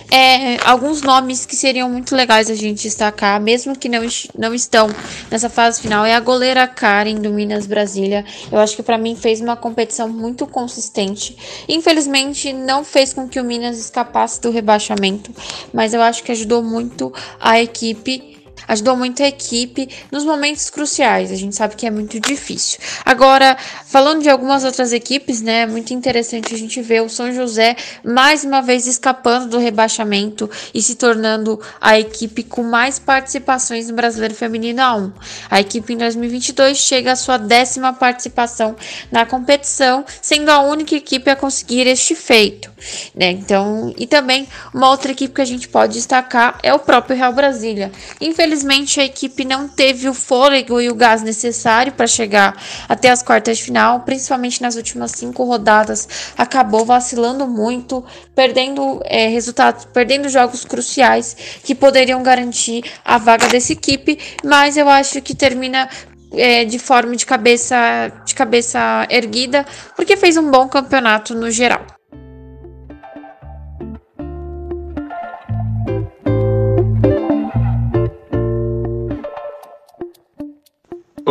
É, 0.09 0.57
alguns 0.65 1.01
nomes 1.01 1.45
que 1.45 1.55
seriam 1.55 1.89
muito 1.89 2.13
legais 2.13 2.49
a 2.49 2.55
gente 2.55 2.83
destacar, 2.83 3.39
mesmo 3.39 3.77
que 3.77 3.87
não, 3.87 4.01
não 4.37 4.53
estão 4.53 4.89
nessa 5.29 5.49
fase 5.49 5.81
final, 5.81 6.05
é 6.05 6.13
a 6.13 6.19
goleira 6.19 6.67
Karen 6.67 7.15
do 7.15 7.29
Minas 7.29 7.65
Brasília. 7.65 8.25
Eu 8.51 8.59
acho 8.59 8.75
que 8.75 8.83
para 8.83 8.97
mim 8.97 9.15
fez 9.15 9.39
uma 9.39 9.55
competição 9.55 10.09
muito 10.09 10.45
consistente. 10.45 11.37
Infelizmente, 11.67 12.51
não 12.51 12.83
fez 12.83 13.13
com 13.13 13.27
que 13.27 13.39
o 13.39 13.43
Minas 13.43 13.79
escapasse 13.79 14.41
do 14.41 14.51
rebaixamento, 14.51 15.31
mas 15.73 15.93
eu 15.93 16.01
acho 16.01 16.23
que 16.23 16.31
ajudou 16.33 16.61
muito 16.61 17.13
a 17.39 17.61
equipe 17.61 18.30
ajudou 18.67 18.95
muito 18.95 19.21
a 19.23 19.27
equipe 19.27 19.89
nos 20.11 20.23
momentos 20.23 20.69
cruciais. 20.69 21.31
A 21.31 21.35
gente 21.35 21.55
sabe 21.55 21.75
que 21.75 21.85
é 21.85 21.91
muito 21.91 22.19
difícil. 22.19 22.79
Agora, 23.05 23.57
falando 23.85 24.21
de 24.21 24.29
algumas 24.29 24.63
outras 24.63 24.93
equipes, 24.93 25.41
né, 25.41 25.61
é 25.61 25.65
muito 25.65 25.93
interessante 25.93 26.53
a 26.53 26.57
gente 26.57 26.81
ver 26.81 27.01
o 27.01 27.09
São 27.09 27.31
José 27.31 27.75
mais 28.03 28.43
uma 28.43 28.61
vez 28.61 28.87
escapando 28.87 29.47
do 29.47 29.57
rebaixamento 29.57 30.49
e 30.73 30.81
se 30.81 30.95
tornando 30.95 31.59
a 31.79 31.99
equipe 31.99 32.43
com 32.43 32.63
mais 32.63 32.99
participações 32.99 33.89
no 33.89 33.95
Brasileiro 33.95 34.33
Feminino 34.33 34.81
A1. 34.81 35.11
A 35.49 35.59
equipe 35.59 35.93
em 35.93 35.97
2022 35.97 36.77
chega 36.77 37.11
à 37.11 37.15
sua 37.15 37.37
décima 37.37 37.93
participação 37.93 38.75
na 39.11 39.25
competição, 39.25 40.05
sendo 40.21 40.49
a 40.49 40.61
única 40.61 40.95
equipe 40.95 41.29
a 41.29 41.35
conseguir 41.35 41.87
este 41.87 42.15
feito. 42.15 42.70
Né? 43.15 43.31
Então, 43.31 43.93
e 43.97 44.07
também 44.07 44.47
uma 44.73 44.89
outra 44.89 45.11
equipe 45.11 45.33
que 45.33 45.41
a 45.41 45.45
gente 45.45 45.67
pode 45.67 45.93
destacar 45.93 46.57
é 46.63 46.73
o 46.73 46.79
próprio 46.79 47.15
Real 47.15 47.33
Brasília. 47.33 47.91
Infelizmente, 48.19 48.99
a 48.99 49.05
equipe 49.05 49.45
não 49.45 49.67
teve 49.67 50.07
o 50.07 50.13
fôlego 50.13 50.79
e 50.79 50.89
o 50.89 50.95
gás 50.95 51.21
necessário 51.21 51.93
para 51.93 52.07
chegar 52.07 52.55
até 52.87 53.09
as 53.09 53.21
quartas 53.21 53.57
de 53.57 53.63
final, 53.63 54.01
principalmente 54.01 54.61
nas 54.61 54.75
últimas 54.75 55.11
cinco 55.11 55.43
rodadas, 55.43 56.07
acabou 56.37 56.85
vacilando 56.85 57.47
muito, 57.47 58.03
perdendo 58.35 59.01
é, 59.05 59.27
resultados, 59.27 59.85
perdendo 59.85 60.29
jogos 60.29 60.65
cruciais 60.65 61.35
que 61.63 61.75
poderiam 61.75 62.23
garantir 62.23 62.83
a 63.03 63.17
vaga 63.17 63.47
dessa 63.47 63.73
equipe, 63.73 64.17
mas 64.43 64.77
eu 64.77 64.89
acho 64.89 65.21
que 65.21 65.35
termina 65.35 65.89
é, 66.33 66.65
de 66.65 66.79
forma 66.79 67.15
de 67.15 67.25
cabeça 67.25 68.11
de 68.25 68.33
cabeça 68.33 69.05
erguida, 69.09 69.65
porque 69.95 70.15
fez 70.15 70.37
um 70.37 70.49
bom 70.49 70.67
campeonato 70.67 71.35
no 71.35 71.51
geral. 71.51 71.85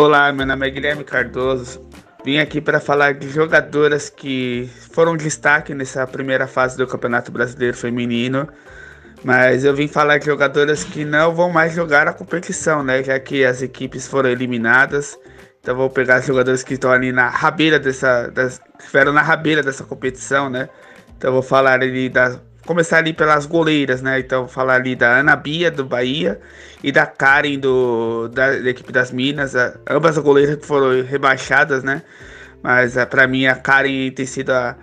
Olá, 0.03 0.33
meu 0.33 0.47
nome 0.47 0.67
é 0.67 0.71
Guilherme 0.71 1.05
Cardoso. 1.05 1.87
Vim 2.25 2.39
aqui 2.39 2.59
para 2.59 2.81
falar 2.81 3.13
de 3.13 3.29
jogadoras 3.29 4.09
que 4.09 4.67
foram 4.93 5.15
destaque 5.15 5.75
nessa 5.75 6.07
primeira 6.07 6.47
fase 6.47 6.75
do 6.75 6.87
Campeonato 6.87 7.31
Brasileiro 7.31 7.77
Feminino, 7.77 8.49
mas 9.23 9.63
eu 9.63 9.75
vim 9.75 9.87
falar 9.87 10.17
de 10.17 10.25
jogadoras 10.25 10.83
que 10.83 11.05
não 11.05 11.35
vão 11.35 11.51
mais 11.51 11.75
jogar 11.75 12.09
a 12.09 12.15
competição, 12.15 12.83
né? 12.83 13.03
Já 13.03 13.21
que 13.21 13.45
as 13.45 13.61
equipes 13.61 14.09
foram 14.09 14.31
eliminadas. 14.31 15.19
Então 15.61 15.77
vou 15.77 15.91
pegar 15.91 16.15
as 16.17 16.25
jogadoras 16.25 16.63
que 16.63 16.73
estão 16.73 16.91
ali 16.91 17.13
na 17.13 17.29
rabeira 17.29 17.79
dessa, 17.79 18.29
das, 18.29 18.59
estiveram 18.79 19.13
na 19.13 19.21
rabeira 19.21 19.63
dessa 19.63 19.85
competição, 19.85 20.49
né? 20.49 20.71
Então 21.15 21.31
vou 21.31 21.43
falar 21.43 21.75
ali 21.75 22.09
das 22.09 22.41
começar 22.71 22.99
ali 22.99 23.13
pelas 23.13 23.47
goleiras, 23.47 24.01
né? 24.01 24.21
Então, 24.21 24.47
falar 24.47 24.77
ali 24.77 24.95
da 24.95 25.19
Ana 25.19 25.35
Bia, 25.35 25.73
do 25.73 25.85
Bahia, 25.85 26.41
e 26.85 26.93
da 26.93 27.05
Karen, 27.05 27.59
do, 27.59 28.29
da, 28.29 28.61
da 28.61 28.71
equipe 28.71 28.93
das 28.93 29.11
Minas. 29.11 29.57
A, 29.57 29.75
ambas 29.89 30.17
as 30.17 30.23
goleiras 30.23 30.65
foram 30.65 31.03
rebaixadas, 31.03 31.83
né? 31.83 32.01
Mas 32.63 32.95
para 33.07 33.27
mim, 33.27 33.45
a 33.47 33.57
Karen 33.57 34.13
tem 34.13 34.25
sido 34.25 34.51
a, 34.51 34.77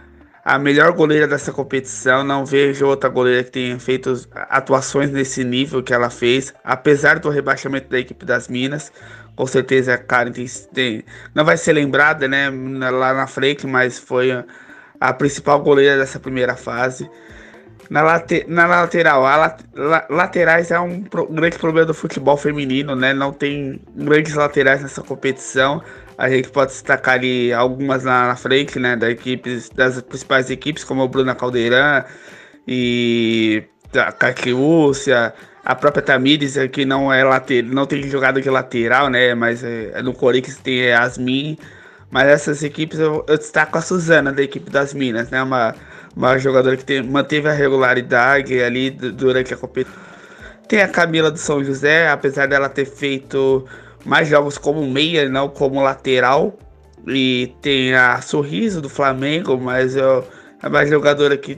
a 0.43 0.60
melhor 0.60 0.91
goleira 0.91 1.26
dessa 1.30 1.54
competição. 1.54 2.26
Não 2.26 2.45
vejo 2.45 2.86
outra 2.86 3.10
goleira 3.10 3.41
que 3.41 3.52
tenha 3.52 3.80
feito 3.80 4.13
atuações 4.34 5.10
nesse 5.10 5.45
nível 5.45 5.82
que 5.82 5.93
ela 5.93 6.10
fez, 6.10 6.54
apesar 6.65 7.19
do 7.19 7.30
rebaixamento 7.30 7.88
da 7.88 8.00
equipe 8.00 8.26
das 8.26 8.50
Minas. 8.50 8.91
Com 9.34 9.47
certeza 9.47 9.93
a 9.93 9.97
Karen 9.97 10.34
tem, 10.34 10.45
tem, 10.73 11.06
não 11.34 11.45
vai 11.45 11.56
ser 11.56 11.71
lembrada, 11.71 12.28
né, 12.28 12.50
lá 12.91 13.13
na 13.13 13.28
frente, 13.28 13.65
mas 13.65 13.97
foi 13.97 14.34
a, 14.34 14.43
a 15.00 15.13
principal 15.13 15.62
goleira 15.62 15.97
dessa 15.97 16.19
primeira 16.19 16.58
fase. 16.58 17.10
Na, 17.89 18.02
late, 18.02 18.45
na 18.47 18.67
lateral, 18.67 19.26
a 19.26 19.56
la, 19.73 20.06
laterais 20.10 20.71
é 20.71 20.80
um 20.80 21.04
pro, 21.04 21.26
grande 21.28 21.58
problema 21.58 21.86
do 21.88 21.93
futebol 21.93 22.36
feminino, 22.36 22.95
né? 22.95 23.13
Não 23.13 23.32
tem 23.32 23.82
grandes 23.95 24.34
laterais 24.34 24.82
nessa 24.82 25.02
competição. 25.02 25.82
A 26.17 26.30
gente 26.30 26.50
pode 26.50 26.71
destacar 26.71 27.15
ali 27.15 27.54
algumas 27.54 28.04
lá 28.04 28.28
na 28.28 28.36
frente, 28.36 28.78
né? 28.78 28.95
Da 28.95 29.10
equipes, 29.10 29.69
das 29.69 30.02
principais 30.02 30.50
equipes, 30.50 30.84
como 30.84 31.04
o 31.04 31.08
Bruna 31.08 31.34
Caldeirão 31.34 32.04
e 32.67 33.63
a 33.95 34.12
Catiúcia, 34.12 35.34
a 35.63 35.76
própria 35.76 36.02
Tamires, 36.02 36.58
que 36.71 36.86
não 36.86 37.12
é 37.13 37.23
lateral, 37.23 37.71
não 37.71 37.86
tem 37.86 38.04
jogado 38.10 38.41
de 38.41 38.50
lateral, 38.50 39.10
né? 39.10 39.34
Mas 39.34 39.63
é, 39.63 40.02
no 40.02 40.13
Corinthians 40.13 40.58
tem 40.58 40.80
Yasmin. 40.80 41.58
Mas 42.10 42.28
essas 42.28 42.63
equipes 42.63 43.00
eu, 43.00 43.26
eu 43.28 43.38
destaco 43.38 43.78
a 43.78 43.82
Suzana, 43.82 44.32
da 44.32 44.41
equipe 44.41 44.69
das 44.69 44.93
Minas, 44.93 45.30
né? 45.30 45.41
Uma 45.43 45.76
uma 46.18 46.38
jogadora 46.40 46.76
que 46.76 46.84
tem, 46.84 47.04
manteve 47.04 47.48
a 47.48 47.54
regularidade 47.54 48.60
ali 48.60 48.90
durante 48.90 49.54
a 49.54 49.58
competição. 49.58 50.02
Tem 50.68 50.82
a 50.82 50.88
Camila 50.88 51.30
do 51.30 51.38
São 51.38 51.64
José, 51.64 52.10
apesar 52.10 52.48
dela 52.48 52.68
ter 52.68 52.86
feito 52.86 53.66
mais 54.04 54.28
jogos 54.28 54.58
como 54.58 54.86
meia, 54.90 55.30
não 55.30 55.48
como 55.48 55.82
lateral. 55.82 56.58
E 57.08 57.56
tem 57.62 57.94
a 57.94 58.20
Sorriso 58.20 58.82
do 58.82 58.90
Flamengo, 58.90 59.58
mas 59.58 59.96
eu, 59.96 60.28
é 60.62 60.68
uma 60.68 60.86
jogadora 60.86 61.38
que 61.38 61.58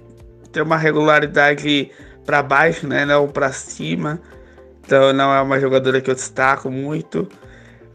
tem 0.52 0.62
uma 0.62 0.78
regularidade 0.78 1.90
para 2.26 2.44
baixo, 2.44 2.86
né, 2.86 3.06
não 3.06 3.30
para 3.30 3.52
cima. 3.54 4.20
Então 4.86 5.14
não 5.14 5.34
é 5.34 5.42
uma 5.42 5.60
jogadora 5.60 6.02
que 6.02 6.12
eu 6.12 6.16
destaco 6.16 6.70
muito. 6.70 7.28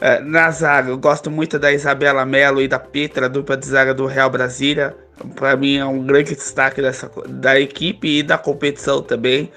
É, 0.01 0.19
na 0.19 0.49
zaga, 0.51 0.89
eu 0.89 0.97
gosto 0.97 1.29
muito 1.29 1.59
da 1.59 1.71
Isabela 1.71 2.25
Melo 2.25 2.59
e 2.59 2.67
da 2.67 2.79
Petra, 2.79 3.29
dupla 3.29 3.55
de 3.55 3.67
zaga 3.67 3.93
do 3.93 4.07
Real 4.07 4.29
Brasília. 4.29 4.95
Para 5.35 5.55
mim 5.55 5.77
é 5.77 5.85
um 5.85 6.05
grande 6.05 6.35
destaque 6.35 6.81
dessa, 6.81 7.09
da 7.27 7.59
equipe 7.59 8.19
e 8.19 8.23
da 8.23 8.37
competição 8.37 9.01
também. 9.01 9.51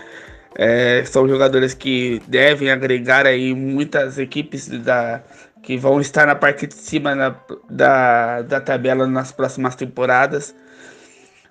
É, 0.55 1.05
são 1.05 1.29
jogadores 1.29 1.75
que 1.75 2.23
devem 2.27 2.71
agregar 2.71 3.27
aí 3.27 3.55
muitas 3.55 4.18
equipes 4.18 4.68
da, 4.68 5.23
que 5.62 5.77
vão 5.77 6.01
estar 6.01 6.27
na 6.27 6.35
parte 6.35 6.66
de 6.66 6.75
cima 6.75 7.14
na, 7.14 7.35
da, 7.68 8.42
da 8.42 8.61
tabela 8.61 9.07
nas 9.07 9.33
próximas 9.33 9.75
temporadas. 9.75 10.55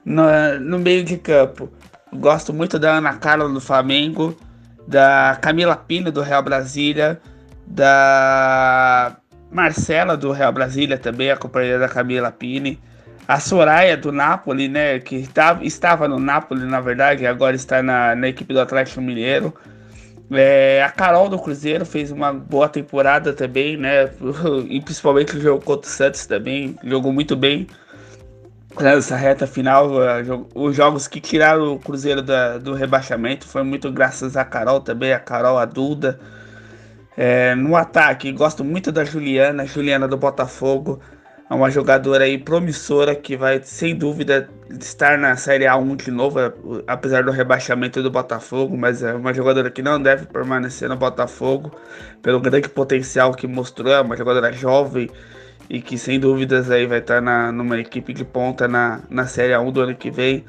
No, 0.04 0.24
no 0.60 0.80
meio 0.80 1.04
de 1.04 1.18
campo, 1.18 1.70
gosto 2.14 2.54
muito 2.54 2.80
da 2.80 2.98
Ana 2.98 3.18
Carla 3.18 3.48
do 3.50 3.60
Flamengo, 3.60 4.38
da 4.88 5.38
Camila 5.42 5.76
Pino 5.76 6.12
do 6.12 6.22
Real 6.22 6.42
Brasília, 6.42 7.20
da 7.66 9.18
Marcela 9.52 10.16
do 10.16 10.32
Real 10.32 10.54
Brasília 10.54 10.98
também, 10.98 11.30
a 11.30 11.38
companheira 11.38 11.80
da 11.80 11.90
Camila 11.90 12.32
Pini 12.32 12.80
a 13.28 13.40
Soraya 13.40 13.98
do 13.98 14.12
Napoli, 14.12 14.70
né, 14.70 15.00
que 15.00 15.28
tá, 15.28 15.60
estava 15.62 16.08
no 16.08 16.18
Napoli, 16.18 16.66
na 16.66 16.80
verdade, 16.80 17.28
agora 17.28 17.56
está 17.56 17.84
na, 17.84 18.16
na 18.16 18.30
equipe 18.30 18.54
do 18.54 18.62
Atlético 18.62 19.02
Mineiro. 19.02 19.54
É, 20.32 20.82
a 20.84 20.90
Carol 20.90 21.28
do 21.28 21.38
Cruzeiro 21.38 21.86
fez 21.86 22.10
uma 22.10 22.34
boa 22.34 22.70
temporada 22.70 23.34
também, 23.34 23.76
né, 23.76 24.10
e 24.70 24.80
principalmente 24.80 25.36
o 25.36 25.42
jogo 25.42 25.64
contra 25.64 25.90
o 25.90 25.92
Santos 25.92 26.26
também, 26.26 26.78
jogou 26.86 27.12
muito 27.12 27.36
bem 27.36 27.68
nessa 28.80 29.18
reta 29.18 29.46
final. 29.46 29.92
Os 30.56 30.76
jogos 30.76 31.08
que 31.08 31.20
tiraram 31.20 31.74
o 31.74 31.80
Cruzeiro 31.80 32.22
da, 32.22 32.58
do 32.58 32.74
rebaixamento 32.74 33.46
foi 33.46 33.64
muito 33.64 33.92
graças 33.92 34.38
a 34.38 34.46
Carol 34.46 34.80
também, 34.80 35.12
a 35.12 35.20
Carol, 35.20 35.58
a 35.58 35.66
Duda. 35.66 36.18
É, 37.18 37.56
no 37.56 37.76
ataque, 37.76 38.32
gosto 38.32 38.64
muito 38.64 38.92
da 38.92 39.04
Juliana, 39.04 39.66
Juliana 39.66 40.08
do 40.08 40.16
Botafogo 40.16 41.02
é 41.50 41.54
uma 41.54 41.72
jogadora 41.72 42.26
aí 42.26 42.38
promissora 42.38 43.16
que 43.16 43.38
vai, 43.38 43.62
sem 43.64 43.96
dúvida, 43.96 44.50
estar 44.80 45.18
na 45.18 45.36
Série 45.38 45.64
A1 45.64 45.96
de 45.96 46.12
novo, 46.12 46.40
apesar 46.86 47.24
do 47.24 47.32
rebaixamento 47.32 48.04
do 48.04 48.12
Botafogo, 48.12 48.76
mas 48.76 49.02
é 49.02 49.14
uma 49.14 49.34
jogadora 49.34 49.72
que 49.72 49.82
não 49.82 50.02
deve 50.02 50.26
permanecer 50.26 50.90
no 50.90 50.98
Botafogo, 50.98 51.72
pelo 52.22 52.42
grande 52.42 52.68
potencial 52.68 53.34
que 53.34 53.48
mostrou, 53.48 53.94
é 53.94 54.02
uma 54.02 54.18
jogadora 54.18 54.52
jovem 54.52 55.10
e 55.70 55.82
que 55.82 55.98
sem 55.98 56.20
dúvidas 56.20 56.70
aí 56.70 56.86
vai 56.86 57.00
estar 57.00 57.22
na, 57.22 57.52
numa 57.52 57.80
equipe 57.80 58.14
de 58.14 58.26
ponta 58.26 58.68
na, 58.68 59.02
na 59.10 59.26
Série 59.26 59.54
A1 59.54 59.72
do 59.72 59.82
ano 59.82 59.96
que 59.96 60.12
vem. 60.12 60.44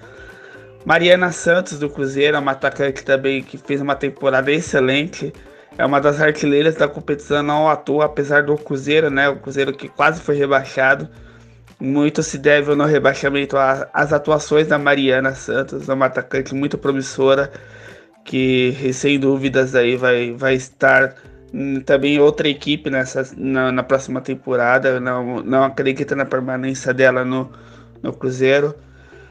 Mariana 0.85 1.31
Santos 1.31 1.79
do 1.79 1.89
Cruzeiro, 1.89 2.37
é 2.37 2.41
uma 2.41 2.53
atacante 2.53 3.05
também 3.05 3.43
que 3.43 3.57
fez 3.57 3.81
uma 3.81 3.95
temporada 3.95 4.51
excelente 4.51 5.33
é 5.79 5.87
uma 5.87 6.01
das 6.01 6.21
artilheiras 6.21 6.75
da 6.75 6.89
competição 6.89 7.41
não 7.41 7.69
à 7.69 7.77
toa, 7.77 8.07
apesar 8.07 8.43
do 8.43 8.57
Cruzeiro, 8.57 9.09
né? 9.11 9.29
O 9.29 9.37
Cruzeiro 9.37 9.73
que 9.73 9.89
quase 9.89 10.21
foi 10.21 10.37
rebaixado. 10.37 11.09
Muito 11.81 12.21
se 12.21 12.37
deve 12.37 12.75
no 12.75 12.85
rebaixamento 12.85 13.57
às 13.57 14.13
atuações 14.13 14.67
da 14.67 14.77
Mariana 14.77 15.33
Santos, 15.35 15.89
uma 15.89 16.07
atacante 16.07 16.53
muito 16.53 16.77
promissora, 16.77 17.53
que 18.25 18.93
sem 18.93 19.21
dúvidas 19.21 19.77
aí 19.77 19.97
vai, 19.97 20.33
vai 20.33 20.55
estar 20.55 21.15
também 21.87 22.19
outra 22.19 22.49
equipe 22.49 22.91
nessa, 22.91 23.31
na, 23.37 23.71
na 23.71 23.85
próxima 23.85 24.21
temporada. 24.21 24.99
Não, 24.99 25.41
não 25.45 25.63
acredito 25.63 26.17
na 26.17 26.25
permanência 26.25 26.93
dela 26.93 27.25
no, 27.25 27.53
no 28.03 28.13
Cruzeiro. 28.13 28.75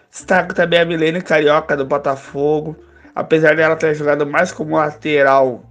Destaco 0.10 0.54
também 0.54 0.80
a 0.80 0.86
Milene 0.86 1.22
Carioca 1.22 1.76
do 1.76 1.86
Botafogo. 1.86 2.78
Apesar 3.14 3.58
dela 3.58 3.76
ter 3.76 3.94
jogado 3.94 4.26
mais 4.26 4.54
como 4.54 4.78
lateral 4.78 5.66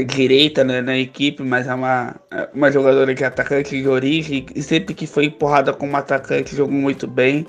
direita 0.00 0.64
né, 0.64 0.80
na 0.80 0.96
equipe, 0.96 1.42
mas 1.42 1.66
é 1.66 1.74
uma, 1.74 2.16
uma 2.54 2.72
jogadora 2.72 3.14
que 3.14 3.22
é 3.22 3.26
atacante 3.26 3.80
de 3.80 3.86
origem 3.86 4.46
e 4.54 4.62
sempre 4.62 4.94
que 4.94 5.06
foi 5.06 5.26
empurrada 5.26 5.72
como 5.72 5.96
atacante 5.96 6.56
jogou 6.56 6.74
muito 6.74 7.06
bem, 7.06 7.46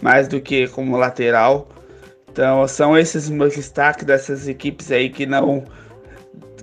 mais 0.00 0.28
do 0.28 0.40
que 0.40 0.68
como 0.68 0.96
lateral. 0.96 1.68
Então 2.30 2.66
são 2.68 2.96
esses 2.96 3.28
meus 3.28 3.56
destaques 3.56 4.04
dessas 4.04 4.46
equipes 4.46 4.92
aí 4.92 5.10
que 5.10 5.26
não 5.26 5.64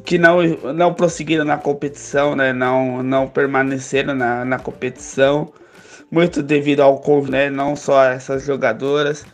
que 0.06 0.18
não, 0.18 0.42
não 0.74 0.94
prosseguiram 0.94 1.44
na 1.44 1.58
competição, 1.58 2.34
né, 2.34 2.54
não, 2.54 3.04
não 3.04 3.28
permaneceram 3.28 4.16
na, 4.16 4.46
na 4.46 4.58
competição, 4.58 5.52
muito 6.10 6.42
devido 6.42 6.80
ao 6.80 7.02
né, 7.30 7.50
não 7.50 7.76
só 7.76 8.06
essas 8.06 8.46
jogadoras, 8.46 9.26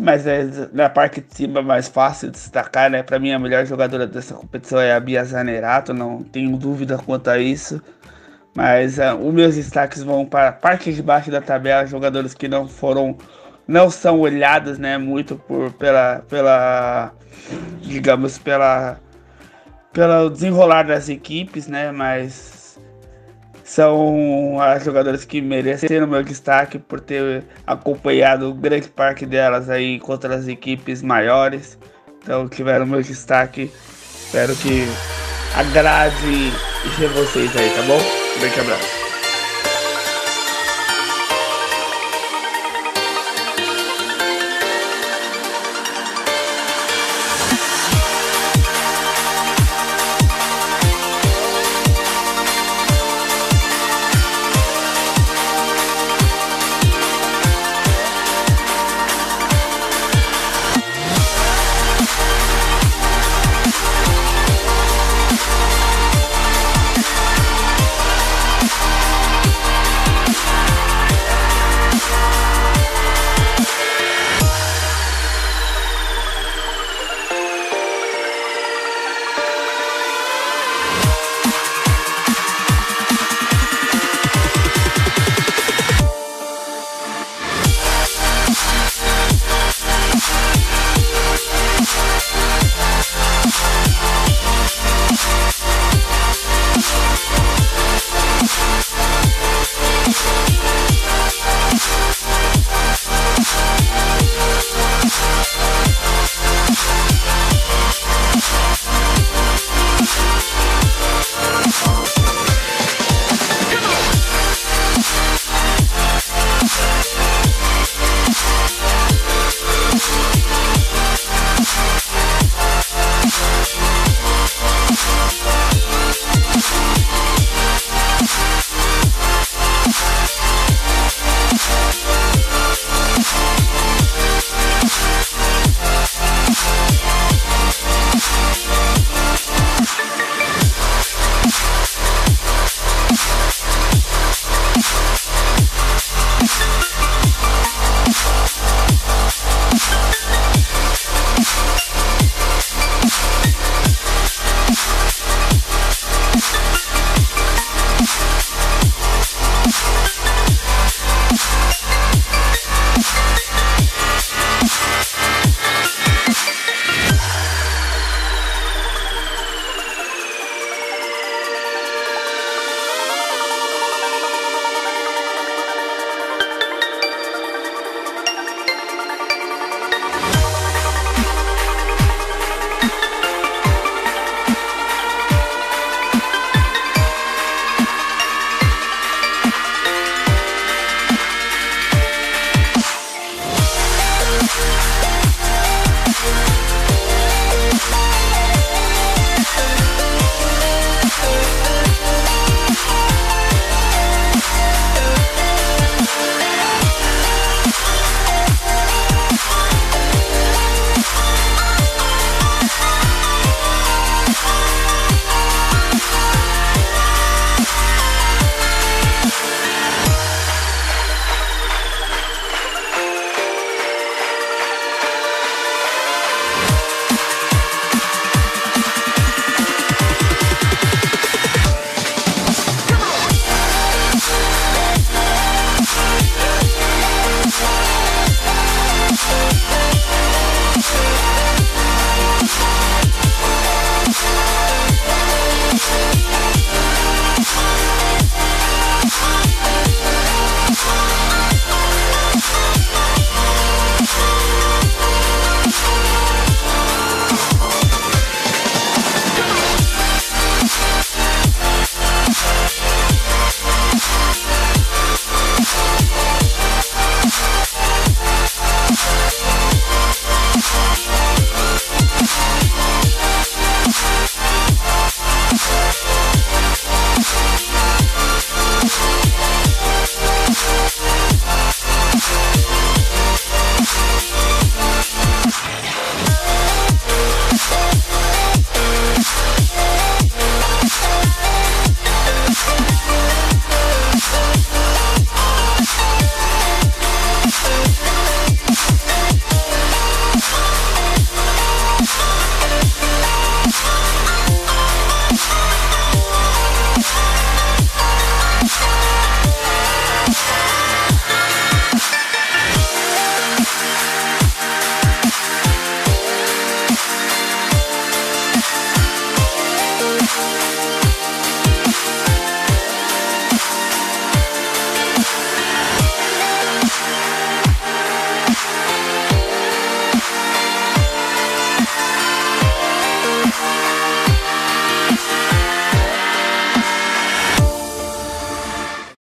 mas 0.00 0.26
é 0.26 0.46
na 0.72 0.88
parte 0.88 1.20
de 1.20 1.34
cima 1.34 1.62
mais 1.62 1.88
fácil 1.88 2.30
de 2.30 2.34
destacar, 2.34 2.90
né? 2.90 3.02
Para 3.02 3.18
mim 3.18 3.32
a 3.32 3.38
melhor 3.38 3.64
jogadora 3.64 4.06
dessa 4.06 4.34
competição 4.34 4.80
é 4.80 4.92
a 4.92 5.00
Bia 5.00 5.24
Zanerato, 5.24 5.94
não 5.94 6.22
tenho 6.22 6.56
dúvida 6.56 6.98
quanto 6.98 7.28
a 7.28 7.38
isso. 7.38 7.80
Mas 8.56 8.98
uh, 8.98 9.16
os 9.16 9.34
meus 9.34 9.56
destaques 9.56 10.02
vão 10.02 10.24
para 10.24 10.48
a 10.48 10.52
parte 10.52 10.92
de 10.92 11.02
baixo 11.02 11.30
da 11.30 11.40
tabela, 11.40 11.86
jogadores 11.86 12.34
que 12.34 12.46
não 12.48 12.68
foram, 12.68 13.16
não 13.66 13.90
são 13.90 14.20
olhados, 14.20 14.78
né, 14.78 14.96
muito 14.96 15.36
por 15.36 15.72
pela 15.72 16.20
pela 16.28 17.12
digamos 17.82 18.38
pela 18.38 18.98
pelo 19.92 20.30
desenrolar 20.30 20.84
das 20.84 21.08
equipes, 21.08 21.66
né, 21.66 21.90
mas 21.92 22.63
são 23.64 24.60
as 24.60 24.84
jogadoras 24.84 25.24
que 25.24 25.40
mereceram 25.40 26.06
meu 26.06 26.22
destaque 26.22 26.78
por 26.78 27.00
ter 27.00 27.42
acompanhado 27.66 28.52
grande 28.52 28.88
parte 28.88 29.24
delas 29.24 29.70
aí 29.70 29.98
contra 29.98 30.36
as 30.36 30.46
equipes 30.46 31.02
maiores. 31.02 31.78
Então 32.22 32.46
tiveram 32.46 32.86
meu 32.86 33.02
destaque. 33.02 33.72
Espero 34.26 34.54
que 34.56 34.86
agrade 35.56 36.52
vocês 37.08 37.56
aí, 37.56 37.70
tá 37.70 37.82
bom? 37.82 37.98
Um 37.98 38.40
grande 38.40 38.60
abraço. 38.60 39.03